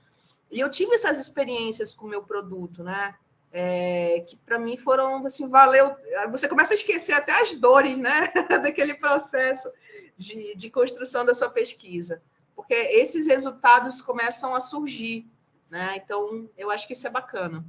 E 0.51 0.61
eu 0.61 0.71
tive 0.71 0.95
essas 0.95 1.19
experiências 1.19 1.93
com 1.93 2.07
o 2.07 2.09
meu 2.09 2.23
produto, 2.23 2.85
né? 2.85 3.17
É, 3.57 4.25
que 4.27 4.37
para 4.37 4.59
mim 4.59 4.77
foram 4.77 5.25
assim, 5.25 5.49
valeu. 5.49 5.95
Você 6.33 6.49
começa 6.49 6.73
a 6.73 6.75
esquecer 6.75 7.13
até 7.13 7.41
as 7.41 7.55
dores, 7.55 7.97
né? 7.97 8.33
Daquele 8.61 8.95
processo 8.95 9.71
de, 10.17 10.57
de 10.57 10.69
construção 10.69 11.25
da 11.25 11.35
sua 11.35 11.49
pesquisa, 11.49 12.21
porque 12.57 12.75
esses 12.75 13.29
resultados 13.29 14.03
começam 14.03 14.57
a 14.57 14.61
surgir, 14.61 15.31
né? 15.71 16.01
Então, 16.05 16.51
eu 16.59 16.69
acho 16.69 16.85
que 16.85 16.95
isso 16.95 17.07
é 17.07 17.11
bacana. 17.11 17.65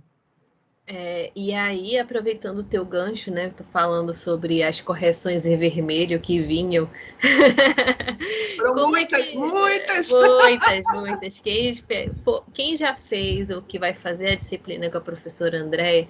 É, 0.88 1.32
e 1.36 1.52
aí, 1.52 1.98
aproveitando 1.98 2.60
o 2.60 2.64
teu 2.64 2.86
gancho, 2.86 3.32
né? 3.32 3.50
Tô 3.50 3.64
falando 3.64 4.14
sobre 4.14 4.62
as 4.62 4.80
correções 4.80 5.44
em 5.46 5.58
vermelho 5.58 6.20
que 6.20 6.40
vinham. 6.40 6.88
Foram 8.56 8.90
muitas, 8.90 9.32
que... 9.32 9.38
muitas! 9.38 10.10
Muitas, 10.10 10.86
muitas. 10.94 11.40
Quem, 11.40 11.74
quem 12.54 12.78
já 12.78 12.94
fez 12.94 13.50
ou 13.50 13.64
que 13.64 13.80
vai 13.80 13.96
fazer 13.96 14.30
a 14.30 14.36
disciplina 14.36 14.88
com 14.92 15.00
a 15.00 15.02
professora 15.02 15.58
Andréia 15.58 16.08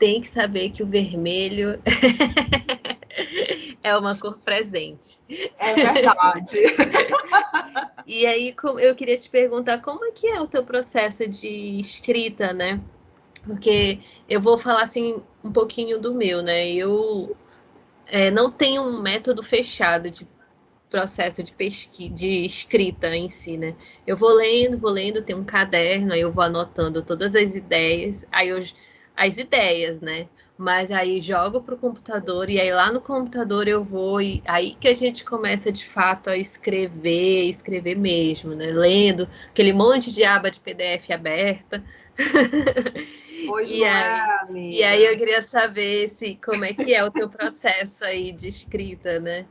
tem 0.00 0.20
que 0.20 0.26
saber 0.26 0.70
que 0.70 0.82
o 0.82 0.86
vermelho 0.86 1.80
é 3.84 3.96
uma 3.96 4.16
cor 4.16 4.36
presente. 4.38 5.20
É 5.60 5.74
verdade. 5.74 6.58
e 8.04 8.26
aí, 8.26 8.52
eu 8.80 8.96
queria 8.96 9.16
te 9.16 9.30
perguntar 9.30 9.78
como 9.78 10.04
é 10.04 10.10
que 10.10 10.26
é 10.26 10.40
o 10.40 10.48
teu 10.48 10.64
processo 10.64 11.28
de 11.28 11.78
escrita, 11.78 12.52
né? 12.52 12.80
Porque 13.44 14.00
eu 14.28 14.40
vou 14.40 14.58
falar 14.58 14.82
assim 14.82 15.22
um 15.42 15.52
pouquinho 15.52 16.00
do 16.00 16.14
meu, 16.14 16.42
né? 16.42 16.68
Eu 16.68 17.36
é, 18.06 18.30
não 18.30 18.50
tenho 18.50 18.82
um 18.82 19.00
método 19.00 19.42
fechado 19.42 20.10
de 20.10 20.26
processo 20.88 21.42
de 21.42 21.52
pesquisa, 21.52 22.14
de 22.14 22.44
escrita 22.44 23.14
em 23.14 23.28
si, 23.28 23.56
né? 23.56 23.74
Eu 24.06 24.16
vou 24.16 24.30
lendo, 24.30 24.78
vou 24.78 24.90
lendo, 24.90 25.22
tenho 25.22 25.38
um 25.38 25.44
caderno, 25.44 26.12
aí 26.12 26.20
eu 26.20 26.32
vou 26.32 26.42
anotando 26.42 27.02
todas 27.02 27.36
as 27.36 27.54
ideias, 27.54 28.24
aí 28.32 28.48
eu, 28.48 28.62
as 29.16 29.38
ideias, 29.38 30.00
né? 30.00 30.28
Mas 30.56 30.90
aí 30.90 31.20
jogo 31.20 31.60
para 31.62 31.74
o 31.74 31.78
computador 31.78 32.50
e 32.50 32.60
aí 32.60 32.72
lá 32.72 32.90
no 32.90 33.00
computador 33.00 33.68
eu 33.68 33.84
vou 33.84 34.20
e 34.20 34.42
aí 34.44 34.74
que 34.74 34.88
a 34.88 34.94
gente 34.94 35.24
começa 35.24 35.70
de 35.70 35.84
fato 35.84 36.28
a 36.28 36.36
escrever, 36.36 37.48
escrever 37.48 37.96
mesmo, 37.96 38.54
né? 38.54 38.66
Lendo 38.66 39.28
aquele 39.48 39.72
monte 39.72 40.10
de 40.10 40.24
aba 40.24 40.50
de 40.50 40.58
PDF 40.58 41.10
aberta. 41.12 41.84
E, 43.38 43.84
aí, 43.84 43.84
é, 43.84 44.52
e 44.52 44.82
aí 44.82 45.04
eu 45.04 45.16
queria 45.16 45.40
saber 45.40 46.08
se 46.08 46.34
como 46.36 46.64
é 46.64 46.74
que 46.74 46.92
é 46.92 47.04
o 47.04 47.10
teu 47.10 47.30
processo 47.30 48.04
aí 48.04 48.32
de 48.32 48.48
escrita, 48.48 49.20
né? 49.20 49.46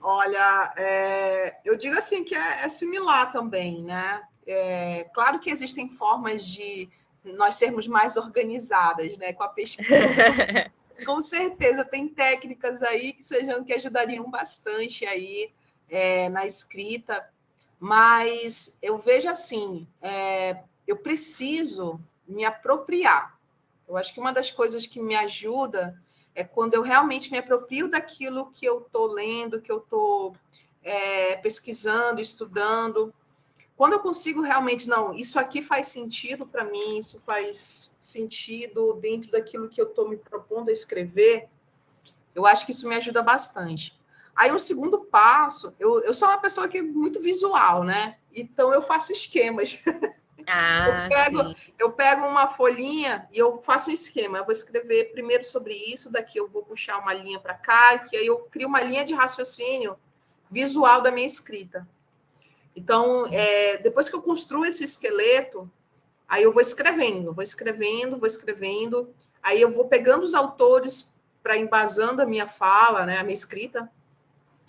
Olha, 0.00 0.72
é, 0.78 1.58
eu 1.64 1.76
digo 1.76 1.98
assim 1.98 2.24
que 2.24 2.34
é, 2.34 2.64
é 2.64 2.68
similar 2.68 3.30
também, 3.30 3.82
né? 3.82 4.22
É, 4.46 5.04
claro 5.12 5.38
que 5.38 5.50
existem 5.50 5.90
formas 5.90 6.46
de 6.46 6.88
nós 7.24 7.56
sermos 7.56 7.86
mais 7.86 8.16
organizadas, 8.16 9.18
né, 9.18 9.34
com 9.34 9.42
a 9.42 9.48
pesquisa. 9.48 9.92
com 11.04 11.20
certeza 11.20 11.84
tem 11.84 12.08
técnicas 12.08 12.82
aí 12.82 13.12
que 13.12 13.22
sejam 13.22 13.62
que 13.62 13.74
ajudariam 13.74 14.30
bastante 14.30 15.04
aí 15.04 15.52
é, 15.90 16.28
na 16.30 16.46
escrita, 16.46 17.28
mas 17.78 18.78
eu 18.82 18.98
vejo 18.98 19.28
assim, 19.28 19.86
eu 20.86 20.96
preciso 20.96 22.00
me 22.28 22.44
apropriar. 22.44 23.38
Eu 23.88 23.96
acho 23.96 24.12
que 24.12 24.20
uma 24.20 24.32
das 24.32 24.50
coisas 24.50 24.86
que 24.86 25.00
me 25.00 25.16
ajuda 25.16 26.00
é 26.34 26.44
quando 26.44 26.74
eu 26.74 26.82
realmente 26.82 27.32
me 27.32 27.38
aproprio 27.38 27.88
daquilo 27.88 28.50
que 28.52 28.64
eu 28.64 28.82
estou 28.82 29.10
lendo, 29.10 29.60
que 29.60 29.72
eu 29.72 29.78
estou 29.78 30.36
é, 30.82 31.36
pesquisando, 31.36 32.20
estudando. 32.20 33.12
Quando 33.76 33.94
eu 33.94 34.00
consigo 34.00 34.42
realmente, 34.42 34.88
não, 34.88 35.14
isso 35.14 35.38
aqui 35.38 35.62
faz 35.62 35.88
sentido 35.88 36.46
para 36.46 36.64
mim, 36.64 36.98
isso 36.98 37.18
faz 37.20 37.96
sentido 37.98 38.94
dentro 38.94 39.30
daquilo 39.30 39.68
que 39.68 39.80
eu 39.80 39.86
estou 39.86 40.08
me 40.08 40.16
propondo 40.16 40.68
a 40.68 40.72
escrever, 40.72 41.48
eu 42.34 42.46
acho 42.46 42.64
que 42.66 42.72
isso 42.72 42.88
me 42.88 42.94
ajuda 42.94 43.22
bastante. 43.22 43.98
Aí, 44.34 44.52
o 44.52 44.58
segundo 44.58 45.00
passo, 45.00 45.74
eu, 45.80 46.00
eu 46.04 46.14
sou 46.14 46.28
uma 46.28 46.38
pessoa 46.38 46.68
que 46.68 46.78
é 46.78 46.82
muito 46.82 47.20
visual, 47.20 47.82
né? 47.82 48.18
Então, 48.32 48.72
eu 48.72 48.80
faço 48.80 49.10
esquemas. 49.10 49.82
Ah, 50.50 51.04
eu, 51.04 51.08
pego, 51.08 51.54
eu 51.78 51.92
pego 51.92 52.26
uma 52.26 52.48
folhinha 52.48 53.28
e 53.30 53.38
eu 53.38 53.60
faço 53.62 53.90
um 53.90 53.92
esquema. 53.92 54.38
Eu 54.38 54.44
vou 54.44 54.52
escrever 54.52 55.12
primeiro 55.12 55.44
sobre 55.44 55.74
isso, 55.74 56.10
daqui 56.10 56.38
eu 56.38 56.48
vou 56.48 56.62
puxar 56.62 56.98
uma 56.98 57.12
linha 57.12 57.38
para 57.38 57.54
cá, 57.54 57.98
que 57.98 58.16
aí 58.16 58.26
eu 58.26 58.38
crio 58.50 58.66
uma 58.66 58.80
linha 58.80 59.04
de 59.04 59.14
raciocínio 59.14 59.96
visual 60.50 61.02
da 61.02 61.10
minha 61.10 61.26
escrita. 61.26 61.86
Então, 62.74 63.26
é, 63.32 63.76
depois 63.78 64.08
que 64.08 64.16
eu 64.16 64.22
construo 64.22 64.64
esse 64.64 64.84
esqueleto, 64.84 65.70
aí 66.28 66.42
eu 66.42 66.52
vou 66.52 66.62
escrevendo, 66.62 67.34
vou 67.34 67.42
escrevendo, 67.42 68.18
vou 68.18 68.26
escrevendo, 68.26 69.12
aí 69.42 69.60
eu 69.60 69.70
vou 69.70 69.86
pegando 69.86 70.22
os 70.22 70.34
autores 70.34 71.14
para 71.42 71.56
embasando 71.56 72.22
a 72.22 72.26
minha 72.26 72.46
fala, 72.46 73.04
né, 73.04 73.18
a 73.18 73.22
minha 73.22 73.34
escrita, 73.34 73.90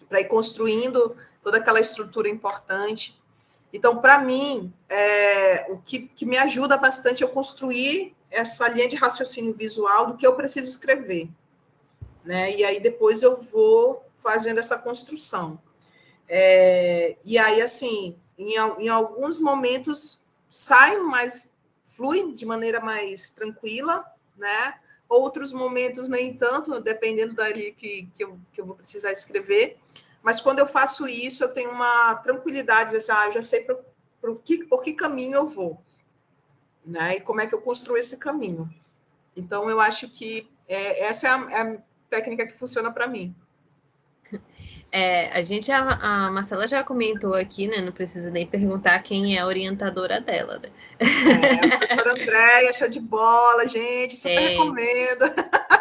para 0.08 0.22
ir 0.22 0.26
construindo 0.26 1.16
toda 1.44 1.58
aquela 1.58 1.80
estrutura 1.80 2.30
importante. 2.30 3.19
Então, 3.72 4.02
para 4.02 4.20
mim, 4.20 4.74
é, 4.88 5.68
o 5.72 5.78
que, 5.78 6.08
que 6.08 6.26
me 6.26 6.38
ajuda 6.38 6.76
bastante 6.78 7.24
é 7.24 7.26
eu 7.26 7.30
construir 7.30 8.16
essa 8.32 8.68
linha 8.68 8.88
de 8.88 8.96
raciocínio 8.96 9.54
visual 9.54 10.08
do 10.08 10.18
que 10.18 10.26
eu 10.26 10.36
preciso 10.36 10.68
escrever. 10.68 11.30
Né? 12.24 12.56
E 12.56 12.64
aí 12.64 12.80
depois 12.80 13.22
eu 13.22 13.42
vou 13.42 14.04
fazendo 14.24 14.60
essa 14.60 14.78
construção. 14.78 15.60
É, 16.28 17.16
e 17.24 17.38
aí, 17.38 17.62
assim, 17.62 18.16
em, 18.38 18.54
em 18.54 18.90
alguns 18.90 19.40
momentos 19.40 20.22
sai 20.50 20.98
mais, 20.98 21.58
flui 21.86 22.34
de 22.34 22.46
maneira 22.46 22.80
mais 22.80 23.30
tranquila, 23.30 24.06
né? 24.38 24.76
Outros 25.08 25.52
momentos 25.52 26.08
nem 26.08 26.34
tanto, 26.34 26.80
dependendo 26.80 27.34
dali 27.34 27.72
que, 27.72 28.08
que, 28.16 28.24
eu, 28.24 28.40
que 28.54 28.62
eu 28.62 28.66
vou 28.66 28.76
precisar 28.76 29.12
escrever. 29.12 29.80
Mas 30.22 30.42
quando 30.42 30.60
eu 30.60 30.68
faço 30.68 31.08
isso, 31.08 31.44
eu 31.44 31.54
tenho 31.54 31.72
uma 31.72 32.16
tranquilidade, 32.16 32.96
assim, 32.96 33.12
ah, 33.12 33.26
eu 33.28 33.32
já 33.32 33.42
sei 33.42 33.64
para 33.64 33.78
que, 34.44 34.66
por 34.66 34.84
que 34.84 34.94
caminho 34.94 35.36
eu 35.36 35.48
vou, 35.48 35.82
né? 36.86 37.18
E 37.18 37.22
como 37.22 37.42
é 37.42 37.48
que 37.48 37.56
eu 37.56 37.62
construo 37.62 37.98
esse 37.98 38.18
caminho. 38.18 38.70
Então, 39.36 39.70
eu 39.70 39.80
acho 39.80 40.10
que 40.10 40.50
é, 40.68 41.06
essa 41.06 41.28
é 41.28 41.32
a, 41.32 41.52
é 41.52 41.62
a 41.62 41.78
técnica 42.10 42.46
que 42.46 42.58
funciona 42.58 42.92
para 42.92 43.08
mim. 43.08 43.36
É, 44.92 45.30
a 45.38 45.44
gente, 45.44 45.72
a, 45.72 45.84
a, 45.84 46.32
Marcela 46.32 46.68
já 46.68 46.84
comentou 46.84 47.36
aqui, 47.36 47.68
né? 47.68 47.80
Não 47.80 47.92
precisa 47.92 48.32
nem 48.32 48.48
perguntar 48.48 48.98
quem 49.04 49.38
é 49.38 49.40
a 49.40 49.46
orientadora 49.46 50.20
dela, 50.20 50.58
né? 50.58 50.72
É, 51.00 51.94
a 51.94 52.12
Andréia, 52.12 52.74
show 52.74 52.90
de 52.90 53.00
bola, 53.00 53.68
gente, 53.68 54.16
super 54.16 54.34
é. 54.42 54.48
recomendo. 54.48 55.26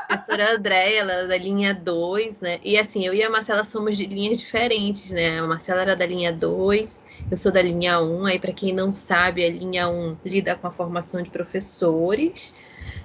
Professora 0.08 0.54
Andréia, 0.54 1.00
ela 1.00 1.12
é 1.12 1.26
da 1.26 1.36
linha 1.36 1.74
2, 1.74 2.40
né? 2.40 2.58
E 2.64 2.78
assim, 2.78 3.04
eu 3.04 3.12
e 3.12 3.22
a 3.22 3.28
Marcela 3.28 3.62
somos 3.62 3.94
de 3.94 4.06
linhas 4.06 4.38
diferentes, 4.38 5.10
né? 5.10 5.38
A 5.38 5.46
Marcela 5.46 5.82
era 5.82 5.94
da 5.94 6.06
linha 6.06 6.32
2, 6.32 7.04
eu 7.30 7.36
sou 7.36 7.52
da 7.52 7.60
linha 7.60 8.00
1. 8.00 8.20
Um. 8.20 8.24
Aí, 8.24 8.38
para 8.38 8.52
quem 8.54 8.72
não 8.72 8.90
sabe, 8.90 9.44
a 9.44 9.50
linha 9.50 9.86
1 9.86 9.92
um 9.92 10.16
lida 10.24 10.56
com 10.56 10.66
a 10.66 10.70
formação 10.70 11.20
de 11.20 11.28
professores, 11.28 12.54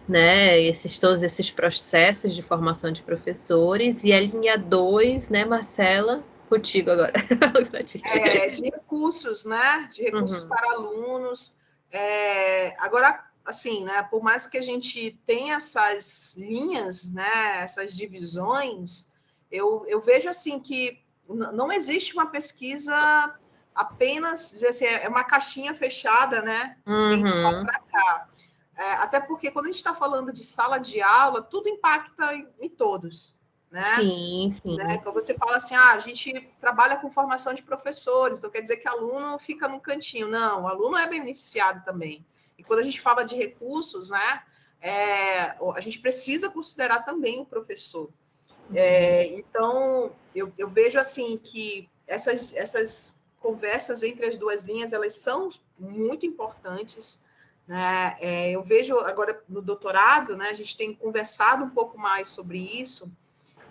né, 0.08 0.58
esses, 0.62 0.98
todos 0.98 1.24
esses 1.24 1.52
processos 1.52 2.34
de 2.34 2.42
formação 2.42 2.90
de 2.90 3.02
professores, 3.02 4.06
e 4.06 4.14
a 4.14 4.22
linha 4.22 4.58
2, 4.58 5.28
né, 5.28 5.44
Marcela, 5.44 6.24
contigo 6.48 6.90
agora. 6.90 7.12
é, 8.16 8.50
de 8.50 8.64
recursos, 8.64 9.44
né, 9.44 9.90
de 9.92 10.04
recursos 10.04 10.44
uhum. 10.44 10.50
para 10.50 10.72
alunos. 10.72 11.58
É, 11.92 12.76
agora, 12.80 13.26
assim, 13.46 13.84
né, 13.84 14.04
por 14.04 14.24
mais 14.24 14.48
que 14.48 14.58
a 14.58 14.62
gente 14.62 15.20
tenha 15.26 15.56
essas 15.56 16.36
linhas, 16.38 17.12
né, 17.12 17.62
essas 17.62 17.94
divisões, 17.94 19.12
eu, 19.52 19.86
eu 19.88 20.02
vejo, 20.02 20.30
assim, 20.30 20.60
que 20.60 21.04
não 21.28 21.72
existe 21.72 22.14
uma 22.14 22.28
pesquisa 22.28 23.36
apenas, 23.74 24.52
dizer 24.52 24.68
assim, 24.68 24.86
é 24.86 25.08
uma 25.08 25.24
caixinha 25.24 25.74
fechada, 25.74 26.42
né, 26.42 26.78
uhum. 26.86 27.26
só 27.26 27.64
para 27.64 27.80
cá. 27.80 28.30
É, 28.76 28.94
até 28.94 29.20
porque 29.20 29.52
quando 29.52 29.66
a 29.66 29.70
gente 29.70 29.78
está 29.78 29.94
falando 29.94 30.34
de 30.34 30.44
sala 30.44 30.80
de 30.80 31.02
aula, 31.02 31.42
tudo 31.42 31.70
impacta 31.70 32.34
em, 32.34 32.48
em 32.60 32.70
todos. 32.70 33.38
Né? 33.70 33.96
Sim, 33.96 34.50
sim. 34.52 34.78
Né? 34.78 34.96
Então 35.00 35.12
você 35.12 35.34
fala 35.34 35.58
assim, 35.58 35.74
ah, 35.74 35.94
a 35.94 36.00
gente 36.00 36.48
trabalha 36.62 36.98
com 36.98 37.10
formação 37.10 37.56
de 37.56 37.64
professores, 37.64 38.38
então 38.38 38.52
quer 38.52 38.62
dizer 38.62 38.78
que 38.78 38.88
aluno 38.88 39.40
fica 39.40 39.68
num 39.68 39.80
cantinho. 39.80 40.28
Não, 40.28 40.64
o 40.64 40.68
aluno 40.68 40.96
é 40.96 41.08
beneficiado 41.08 41.84
também. 41.84 42.24
E 42.58 42.64
quando 42.64 42.80
a 42.80 42.84
gente 42.84 43.02
fala 43.02 43.24
de 43.24 43.36
recursos, 43.36 44.10
né, 44.10 44.44
é, 44.82 45.56
a 45.76 45.80
gente 45.80 46.00
precisa 46.00 46.50
considerar 46.50 47.04
também 47.04 47.40
o 47.40 47.46
professor. 47.46 48.10
Uhum. 48.70 48.76
É, 48.76 49.26
então, 49.28 50.12
eu, 50.36 50.52
eu, 50.58 50.70
vejo 50.70 51.00
assim 51.00 51.38
que 51.38 51.90
essas, 52.06 52.54
essas 52.54 53.24
conversas 53.40 54.04
entre 54.04 54.26
as 54.26 54.38
duas 54.38 54.64
linhas, 54.64 54.94
elas 54.94 55.16
são 55.16 55.50
muito 55.78 56.26
importantes, 56.26 57.24
né? 57.68 58.18
É, 58.20 58.52
eu 58.52 58.62
vejo 58.62 58.98
agora 59.00 59.42
no 59.48 59.62
doutorado, 59.62 60.36
né, 60.36 60.50
a 60.50 60.54
gente 60.54 60.76
tem 60.76 60.94
conversado 60.94 61.64
um 61.64 61.70
pouco 61.70 61.98
mais 61.98 62.28
sobre 62.28 62.60
isso, 62.60 63.10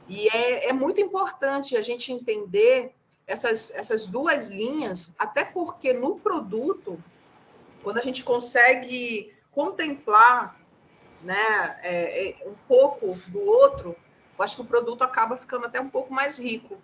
e 0.08 0.28
é, 0.28 0.68
é 0.68 0.72
muito 0.72 1.00
importante 1.00 1.76
a 1.76 1.80
gente 1.80 2.12
entender 2.12 2.94
essas, 3.26 3.70
essas 3.74 4.06
duas 4.06 4.48
linhas, 4.48 5.14
até 5.18 5.44
porque 5.44 5.92
no 5.92 6.18
produto, 6.18 7.02
quando 7.82 7.98
a 7.98 8.02
gente 8.02 8.22
consegue 8.22 9.34
contemplar 9.50 10.60
né, 11.22 11.78
é, 11.82 12.30
é, 12.30 12.48
um 12.48 12.54
pouco 12.66 13.14
do 13.28 13.40
outro, 13.40 13.96
eu 14.38 14.44
acho 14.44 14.56
que 14.56 14.62
o 14.62 14.66
produto 14.66 15.02
acaba 15.02 15.36
ficando 15.36 15.66
até 15.66 15.80
um 15.80 15.88
pouco 15.88 16.12
mais 16.12 16.38
rico. 16.38 16.78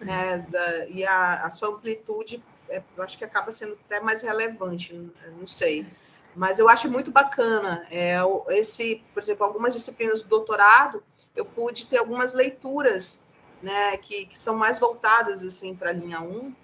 Né, 0.00 0.44
da, 0.48 0.86
e 0.86 1.06
a, 1.06 1.46
a, 1.46 1.50
sua 1.50 1.68
amplitude, 1.68 2.42
é, 2.68 2.82
eu 2.96 3.02
acho 3.02 3.16
que 3.16 3.24
acaba 3.24 3.50
sendo 3.50 3.78
até 3.84 4.00
mais 4.00 4.22
relevante, 4.22 4.92
não 5.38 5.46
sei. 5.46 5.86
Mas 6.34 6.58
eu 6.58 6.68
acho 6.68 6.90
muito 6.90 7.12
bacana. 7.12 7.86
É, 7.90 8.16
esse, 8.48 9.04
por 9.14 9.22
exemplo, 9.22 9.46
algumas 9.46 9.72
disciplinas 9.72 10.20
do 10.20 10.28
doutorado, 10.28 11.02
eu 11.34 11.44
pude 11.44 11.86
ter 11.86 11.98
algumas 11.98 12.32
leituras 12.32 13.24
né, 13.62 13.96
que, 13.96 14.26
que 14.26 14.36
são 14.36 14.56
mais 14.56 14.78
voltadas 14.78 15.44
assim 15.44 15.74
para 15.74 15.90
a 15.90 15.92
linha 15.92 16.20
1, 16.20 16.54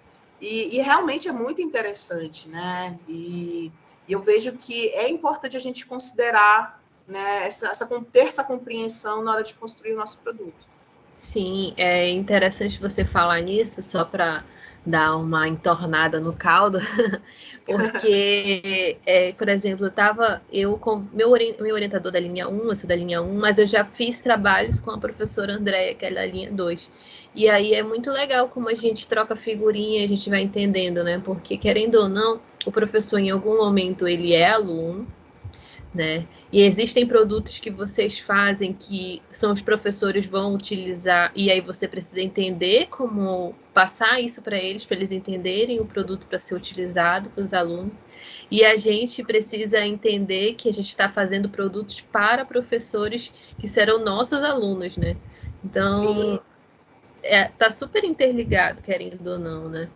e, 0.41 0.75
e, 0.75 0.81
realmente 0.81 1.27
é 1.27 1.31
muito 1.31 1.61
interessante, 1.61 2.49
né? 2.49 2.97
E, 3.07 3.71
e, 4.07 4.11
eu 4.11 4.19
vejo 4.19 4.53
que 4.53 4.89
é 4.89 5.07
importante 5.07 5.55
a 5.55 5.59
gente 5.59 5.85
considerar 5.85 6.81
né, 7.07 7.45
essa, 7.45 7.67
essa, 7.67 7.85
ter 8.11 8.27
essa 8.27 8.43
compreensão 8.43 9.23
na 9.23 9.31
hora 9.31 9.43
de 9.43 9.53
construir 9.53 9.93
o 9.93 9.97
nosso 9.97 10.19
produto. 10.19 10.71
Sim, 11.15 11.73
é 11.77 12.09
interessante 12.09 12.81
você 12.81 13.05
falar 13.05 13.39
nisso, 13.41 13.83
só 13.83 14.03
para 14.03 14.43
dar 14.85 15.15
uma 15.15 15.47
entornada 15.47 16.19
no 16.19 16.33
caldo, 16.33 16.79
porque, 17.65 18.97
é, 19.05 19.31
por 19.33 19.47
exemplo, 19.47 19.85
eu 19.85 19.91
tava, 19.91 20.41
eu 20.51 20.77
com 20.77 21.05
meu, 21.13 21.31
meu 21.59 21.75
orientador 21.75 22.11
da 22.11 22.19
linha 22.19 22.49
1, 22.49 22.69
eu 22.69 22.75
sou 22.75 22.87
da 22.87 22.95
linha 22.95 23.21
1, 23.21 23.39
mas 23.39 23.59
eu 23.59 23.67
já 23.67 23.85
fiz 23.85 24.19
trabalhos 24.19 24.79
com 24.79 24.91
a 24.91 24.97
professora 24.97 25.53
Andréia, 25.53 25.93
que 25.93 26.05
é 26.05 26.13
da 26.13 26.25
linha 26.25 26.51
2. 26.51 26.89
E 27.33 27.47
aí 27.47 27.73
é 27.73 27.83
muito 27.83 28.11
legal 28.11 28.49
como 28.49 28.69
a 28.69 28.73
gente 28.73 29.07
troca 29.07 29.35
figurinha, 29.35 30.03
a 30.03 30.07
gente 30.07 30.29
vai 30.29 30.41
entendendo, 30.41 31.03
né? 31.03 31.21
Porque, 31.23 31.57
querendo 31.57 31.95
ou 31.95 32.09
não, 32.09 32.41
o 32.65 32.71
professor, 32.71 33.19
em 33.19 33.29
algum 33.29 33.57
momento, 33.57 34.07
ele 34.07 34.33
é 34.33 34.49
aluno, 34.49 35.07
né? 35.93 36.25
E 36.51 36.61
existem 36.61 37.05
produtos 37.05 37.59
que 37.59 37.69
vocês 37.69 38.17
fazem 38.17 38.71
que 38.71 39.21
são 39.29 39.51
os 39.51 39.61
professores 39.61 40.25
vão 40.25 40.53
utilizar 40.53 41.31
e 41.35 41.51
aí 41.51 41.59
você 41.59 41.87
precisa 41.87 42.21
entender 42.21 42.87
como 42.87 43.53
passar 43.73 44.21
isso 44.21 44.41
para 44.41 44.57
eles, 44.57 44.85
para 44.85 44.95
eles 44.95 45.11
entenderem 45.11 45.81
o 45.81 45.85
produto 45.85 46.25
para 46.27 46.39
ser 46.39 46.55
utilizado 46.55 47.29
pelos 47.31 47.53
alunos. 47.53 47.99
E 48.49 48.63
a 48.63 48.75
gente 48.77 49.23
precisa 49.23 49.79
entender 49.85 50.55
que 50.55 50.69
a 50.69 50.73
gente 50.73 50.89
está 50.89 51.09
fazendo 51.09 51.49
produtos 51.49 51.99
para 51.99 52.45
professores 52.45 53.33
que 53.59 53.67
serão 53.67 54.03
nossos 54.03 54.43
alunos, 54.43 54.95
né? 54.97 55.15
Então, 55.63 56.41
é, 57.21 57.45
tá 57.49 57.69
super 57.69 58.03
interligado, 58.03 58.81
querendo 58.81 59.25
ou 59.27 59.39
não, 59.39 59.69
né? 59.69 59.89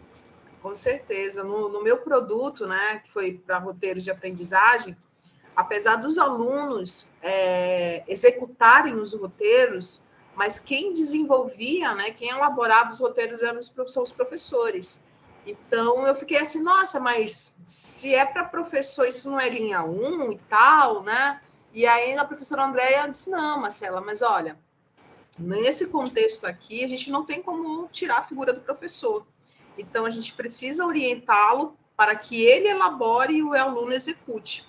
Com 0.62 0.74
certeza. 0.74 1.44
No, 1.44 1.70
no 1.70 1.84
meu 1.84 1.98
produto, 1.98 2.66
né, 2.66 3.02
que 3.04 3.10
foi 3.10 3.34
para 3.34 3.58
roteiros 3.58 4.04
de 4.04 4.12
aprendizagem, 4.12 4.96
apesar 5.56 5.98
dos 5.98 6.18
alunos 6.18 7.08
é, 7.22 8.04
executarem 8.08 8.96
os 8.96 9.14
roteiros, 9.14 10.02
mas 10.36 10.60
quem 10.60 10.94
desenvolvia, 10.94 11.96
né, 11.96 12.12
quem 12.12 12.30
elaborava 12.30 12.90
os 12.90 13.00
roteiros 13.00 13.42
eram 13.42 13.60
os, 13.60 13.74
são 13.88 14.04
os 14.04 14.12
professores. 14.12 15.04
Então 15.46 16.06
eu 16.08 16.16
fiquei 16.16 16.38
assim, 16.38 16.62
nossa, 16.62 17.00
mas 17.00 17.60
se 17.66 18.14
é 18.14 18.26
para 18.26 18.44
professor, 18.44 19.08
isso 19.08 19.30
não 19.30 19.40
é 19.40 19.48
linha 19.48 19.84
1 19.84 20.32
e 20.32 20.38
tal, 20.50 21.04
né? 21.04 21.40
E 21.72 21.86
aí 21.86 22.18
a 22.18 22.26
professora 22.26 22.66
Andréia 22.66 23.08
disse: 23.08 23.30
não, 23.30 23.60
Marcela, 23.60 24.02
mas 24.02 24.22
olha, 24.22 24.58
nesse 25.38 25.86
contexto 25.88 26.46
aqui, 26.46 26.84
a 26.84 26.88
gente 26.88 27.12
não 27.12 27.26
tem 27.26 27.42
como 27.42 27.88
tirar 27.90 28.20
a 28.20 28.24
figura 28.24 28.54
do 28.54 28.62
professor. 28.62 29.28
Então 29.78 30.06
a 30.06 30.10
gente 30.10 30.34
precisa 30.34 30.86
orientá-lo 30.86 31.78
para 31.96 32.16
que 32.16 32.44
ele 32.44 32.68
elabore 32.68 33.36
e 33.36 33.44
o 33.44 33.54
aluno 33.54 33.94
execute. 33.94 34.66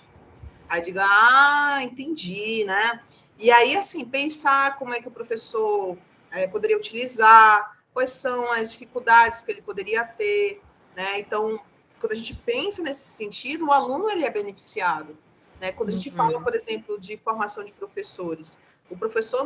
Aí 0.69 0.81
diga, 0.81 1.05
ah, 1.05 1.79
entendi, 1.81 2.63
né? 2.65 3.01
E 3.37 3.51
aí, 3.51 3.75
assim, 3.75 4.03
pensar 4.03 4.77
como 4.77 4.93
é 4.93 5.01
que 5.01 5.07
o 5.07 5.11
professor 5.11 5.97
é, 6.31 6.47
poderia 6.47 6.77
utilizar, 6.77 7.77
quais 7.93 8.11
são 8.11 8.51
as 8.51 8.71
dificuldades 8.71 9.41
que 9.41 9.51
ele 9.51 9.61
poderia 9.61 10.03
ter, 10.03 10.61
né? 10.95 11.19
Então, 11.19 11.59
quando 11.99 12.11
a 12.11 12.15
gente 12.15 12.35
pensa 12.35 12.81
nesse 12.81 13.09
sentido, 13.09 13.67
o 13.67 13.71
aluno 13.71 14.09
ele 14.09 14.25
é 14.25 14.29
beneficiado, 14.29 15.17
né? 15.59 15.71
Quando 15.71 15.89
a 15.89 15.91
gente 15.93 16.09
uhum. 16.09 16.15
fala, 16.15 16.41
por 16.41 16.53
exemplo, 16.53 16.99
de 16.99 17.17
formação 17.17 17.63
de 17.63 17.71
professores, 17.71 18.59
o 18.89 18.97
professor 18.97 19.45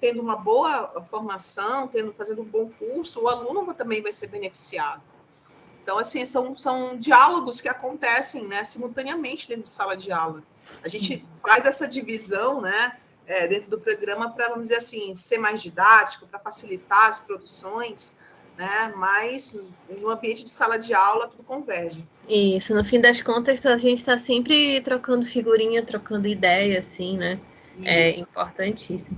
tendo 0.00 0.22
uma 0.22 0.36
boa 0.36 1.04
formação, 1.04 1.86
tendo 1.88 2.12
fazendo 2.12 2.42
um 2.42 2.46
bom 2.46 2.70
curso, 2.70 3.20
o 3.22 3.28
aluno 3.28 3.74
também 3.74 4.00
vai 4.00 4.12
ser 4.12 4.26
beneficiado. 4.26 5.02
Então, 5.90 5.98
assim, 5.98 6.24
são, 6.24 6.54
são 6.54 6.96
diálogos 6.96 7.60
que 7.60 7.68
acontecem 7.68 8.46
né, 8.46 8.62
simultaneamente 8.62 9.48
dentro 9.48 9.64
de 9.64 9.70
sala 9.70 9.96
de 9.96 10.12
aula. 10.12 10.40
A 10.84 10.88
gente 10.88 11.26
faz 11.34 11.66
essa 11.66 11.88
divisão 11.88 12.60
né, 12.60 12.96
é, 13.26 13.48
dentro 13.48 13.68
do 13.68 13.80
programa 13.80 14.30
para, 14.30 14.50
vamos 14.50 14.68
dizer 14.68 14.76
assim, 14.76 15.12
ser 15.16 15.38
mais 15.38 15.60
didático, 15.60 16.28
para 16.28 16.38
facilitar 16.38 17.08
as 17.08 17.18
produções, 17.18 18.14
né, 18.56 18.92
mas 18.94 19.60
no 19.88 20.10
ambiente 20.10 20.44
de 20.44 20.50
sala 20.50 20.78
de 20.78 20.94
aula 20.94 21.26
tudo 21.26 21.42
converge. 21.42 22.06
Isso, 22.28 22.72
no 22.72 22.84
fim 22.84 23.00
das 23.00 23.20
contas, 23.20 23.66
a 23.66 23.76
gente 23.76 23.98
está 23.98 24.16
sempre 24.16 24.80
trocando 24.82 25.26
figurinha, 25.26 25.84
trocando 25.84 26.28
ideia, 26.28 26.78
assim, 26.78 27.18
né? 27.18 27.40
É 27.84 28.18
importantíssimo. 28.18 29.16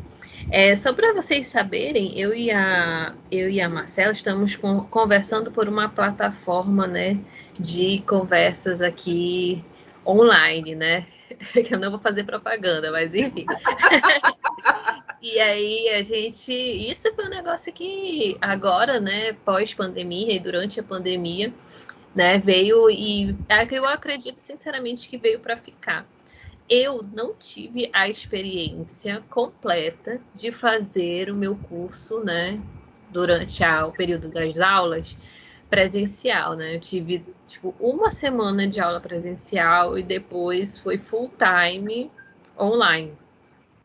É, 0.50 0.74
só 0.76 0.92
para 0.92 1.12
vocês 1.12 1.46
saberem, 1.46 2.18
eu 2.18 2.34
e 2.34 2.50
a, 2.50 3.14
eu 3.30 3.48
e 3.48 3.61
a 3.61 3.68
Marcela 3.68 4.12
estamos 4.12 4.57
com, 4.57 4.80
conversando 4.84 5.50
por 5.50 5.68
uma 5.68 5.88
plataforma 5.88 6.86
né, 6.86 7.18
de 7.59 8.03
conversas 8.07 8.80
aqui 8.80 9.64
online, 10.07 10.74
né? 10.74 11.07
Que 11.53 11.74
eu 11.74 11.78
não 11.78 11.90
vou 11.90 11.98
fazer 11.98 12.24
propaganda, 12.24 12.92
mas 12.92 13.14
enfim. 13.14 13.46
e 15.20 15.40
aí 15.40 15.88
a 15.88 16.03
gente. 16.03 16.53
Isso 16.53 17.12
foi 17.14 17.24
um 17.24 17.30
negócio 17.30 17.72
que 17.72 18.36
agora, 18.40 19.00
né, 19.00 19.32
pós-pandemia 19.44 20.34
e 20.34 20.38
durante 20.38 20.78
a 20.78 20.82
pandemia, 20.82 21.53
né, 22.14 22.38
veio 22.38 22.88
e 22.90 23.34
é 23.48 23.66
eu 23.70 23.86
acredito 23.86 24.38
sinceramente 24.38 25.09
que 25.09 25.16
veio 25.16 25.40
para 25.40 25.57
ficar 25.57 26.07
eu 26.75 27.03
não 27.12 27.35
tive 27.35 27.91
a 27.93 28.09
experiência 28.09 29.23
completa 29.29 30.18
de 30.35 30.51
fazer 30.51 31.31
o 31.31 31.35
meu 31.35 31.55
curso, 31.55 32.25
né, 32.25 32.59
durante 33.11 33.62
a, 33.62 33.87
o 33.87 33.93
período 33.93 34.31
das 34.31 34.59
aulas 34.59 35.14
presencial, 35.68 36.55
né? 36.55 36.77
Eu 36.77 36.81
tive 36.81 37.23
tipo 37.47 37.75
uma 37.79 38.11
semana 38.11 38.66
de 38.66 38.81
aula 38.81 39.01
presencial 39.01 39.99
e 39.99 40.03
depois 40.03 40.79
foi 40.79 40.97
full 40.97 41.31
time 41.37 42.11
online, 42.59 43.12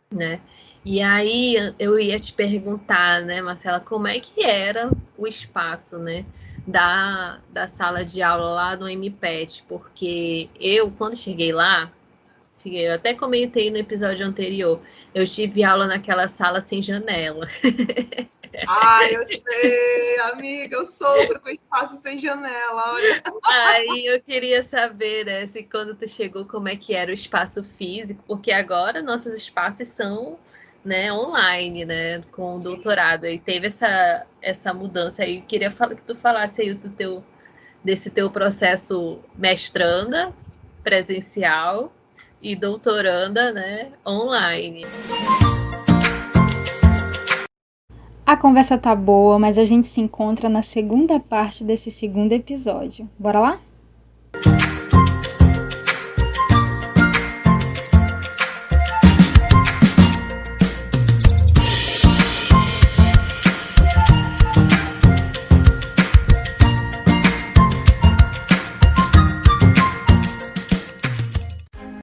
né? 0.09 0.39
E 0.85 1.01
aí 1.01 1.55
eu 1.77 1.99
ia 1.99 2.17
te 2.21 2.31
perguntar, 2.31 3.21
né, 3.21 3.41
Marcela, 3.41 3.81
como 3.81 4.07
é 4.07 4.17
que 4.17 4.45
era 4.45 4.89
o 5.17 5.27
espaço, 5.27 5.97
né, 5.97 6.25
da, 6.65 7.41
da 7.51 7.67
sala 7.67 8.05
de 8.05 8.21
aula 8.21 8.47
lá 8.47 8.75
no 8.77 8.87
MPET, 8.87 9.65
porque 9.67 10.49
eu, 10.57 10.89
quando 10.91 11.17
cheguei 11.17 11.51
lá, 11.51 11.91
eu 12.75 12.95
até 12.95 13.13
comentei 13.13 13.71
no 13.71 13.77
episódio 13.77 14.25
anterior. 14.25 14.81
Eu 15.13 15.25
tive 15.25 15.63
aula 15.63 15.87
naquela 15.87 16.27
sala 16.27 16.61
sem 16.61 16.81
janela. 16.81 17.47
Ah, 18.65 19.03
eu 19.11 19.23
sei, 19.25 20.19
amiga, 20.31 20.77
eu 20.77 20.85
sofro 20.85 21.39
com 21.39 21.49
espaço 21.49 22.01
sem 22.01 22.17
janela, 22.17 22.93
olha. 22.93 23.21
Aí 23.45 24.05
eu 24.07 24.19
queria 24.21 24.63
saber, 24.63 25.25
né, 25.25 25.45
se 25.45 25.63
quando 25.63 25.93
tu 25.93 26.07
chegou, 26.07 26.45
como 26.45 26.67
é 26.67 26.75
que 26.75 26.95
era 26.95 27.11
o 27.11 27.13
espaço 27.13 27.63
físico, 27.63 28.23
porque 28.25 28.51
agora 28.51 29.01
nossos 29.01 29.35
espaços 29.35 29.87
são, 29.89 30.39
né, 30.83 31.11
online, 31.11 31.85
né, 31.85 32.23
com 32.31 32.53
o 32.53 32.57
Sim. 32.57 32.63
doutorado. 32.63 33.25
E 33.27 33.37
teve 33.37 33.67
essa, 33.67 34.25
essa 34.41 34.73
mudança 34.73 35.23
aí. 35.23 35.37
Eu 35.37 35.43
queria 35.43 35.69
falar, 35.69 35.95
que 35.95 36.01
tu 36.01 36.15
falasse 36.15 36.61
aí 36.61 36.73
do 36.73 36.89
teu, 36.89 37.23
desse 37.83 38.09
teu 38.09 38.31
processo 38.31 39.19
mestranda, 39.35 40.33
presencial, 40.83 41.93
e 42.41 42.55
doutoranda, 42.55 43.51
né, 43.51 43.89
online. 44.05 44.85
A 48.25 48.35
conversa 48.35 48.77
tá 48.77 48.93
boa, 48.93 49.39
mas 49.39 49.57
a 49.57 49.63
gente 49.63 49.87
se 49.87 50.01
encontra 50.01 50.49
na 50.49 50.61
segunda 50.61 51.19
parte 51.19 51.63
desse 51.63 51.89
segundo 51.89 52.33
episódio. 52.33 53.09
Bora 53.17 53.39
lá? 53.39 53.59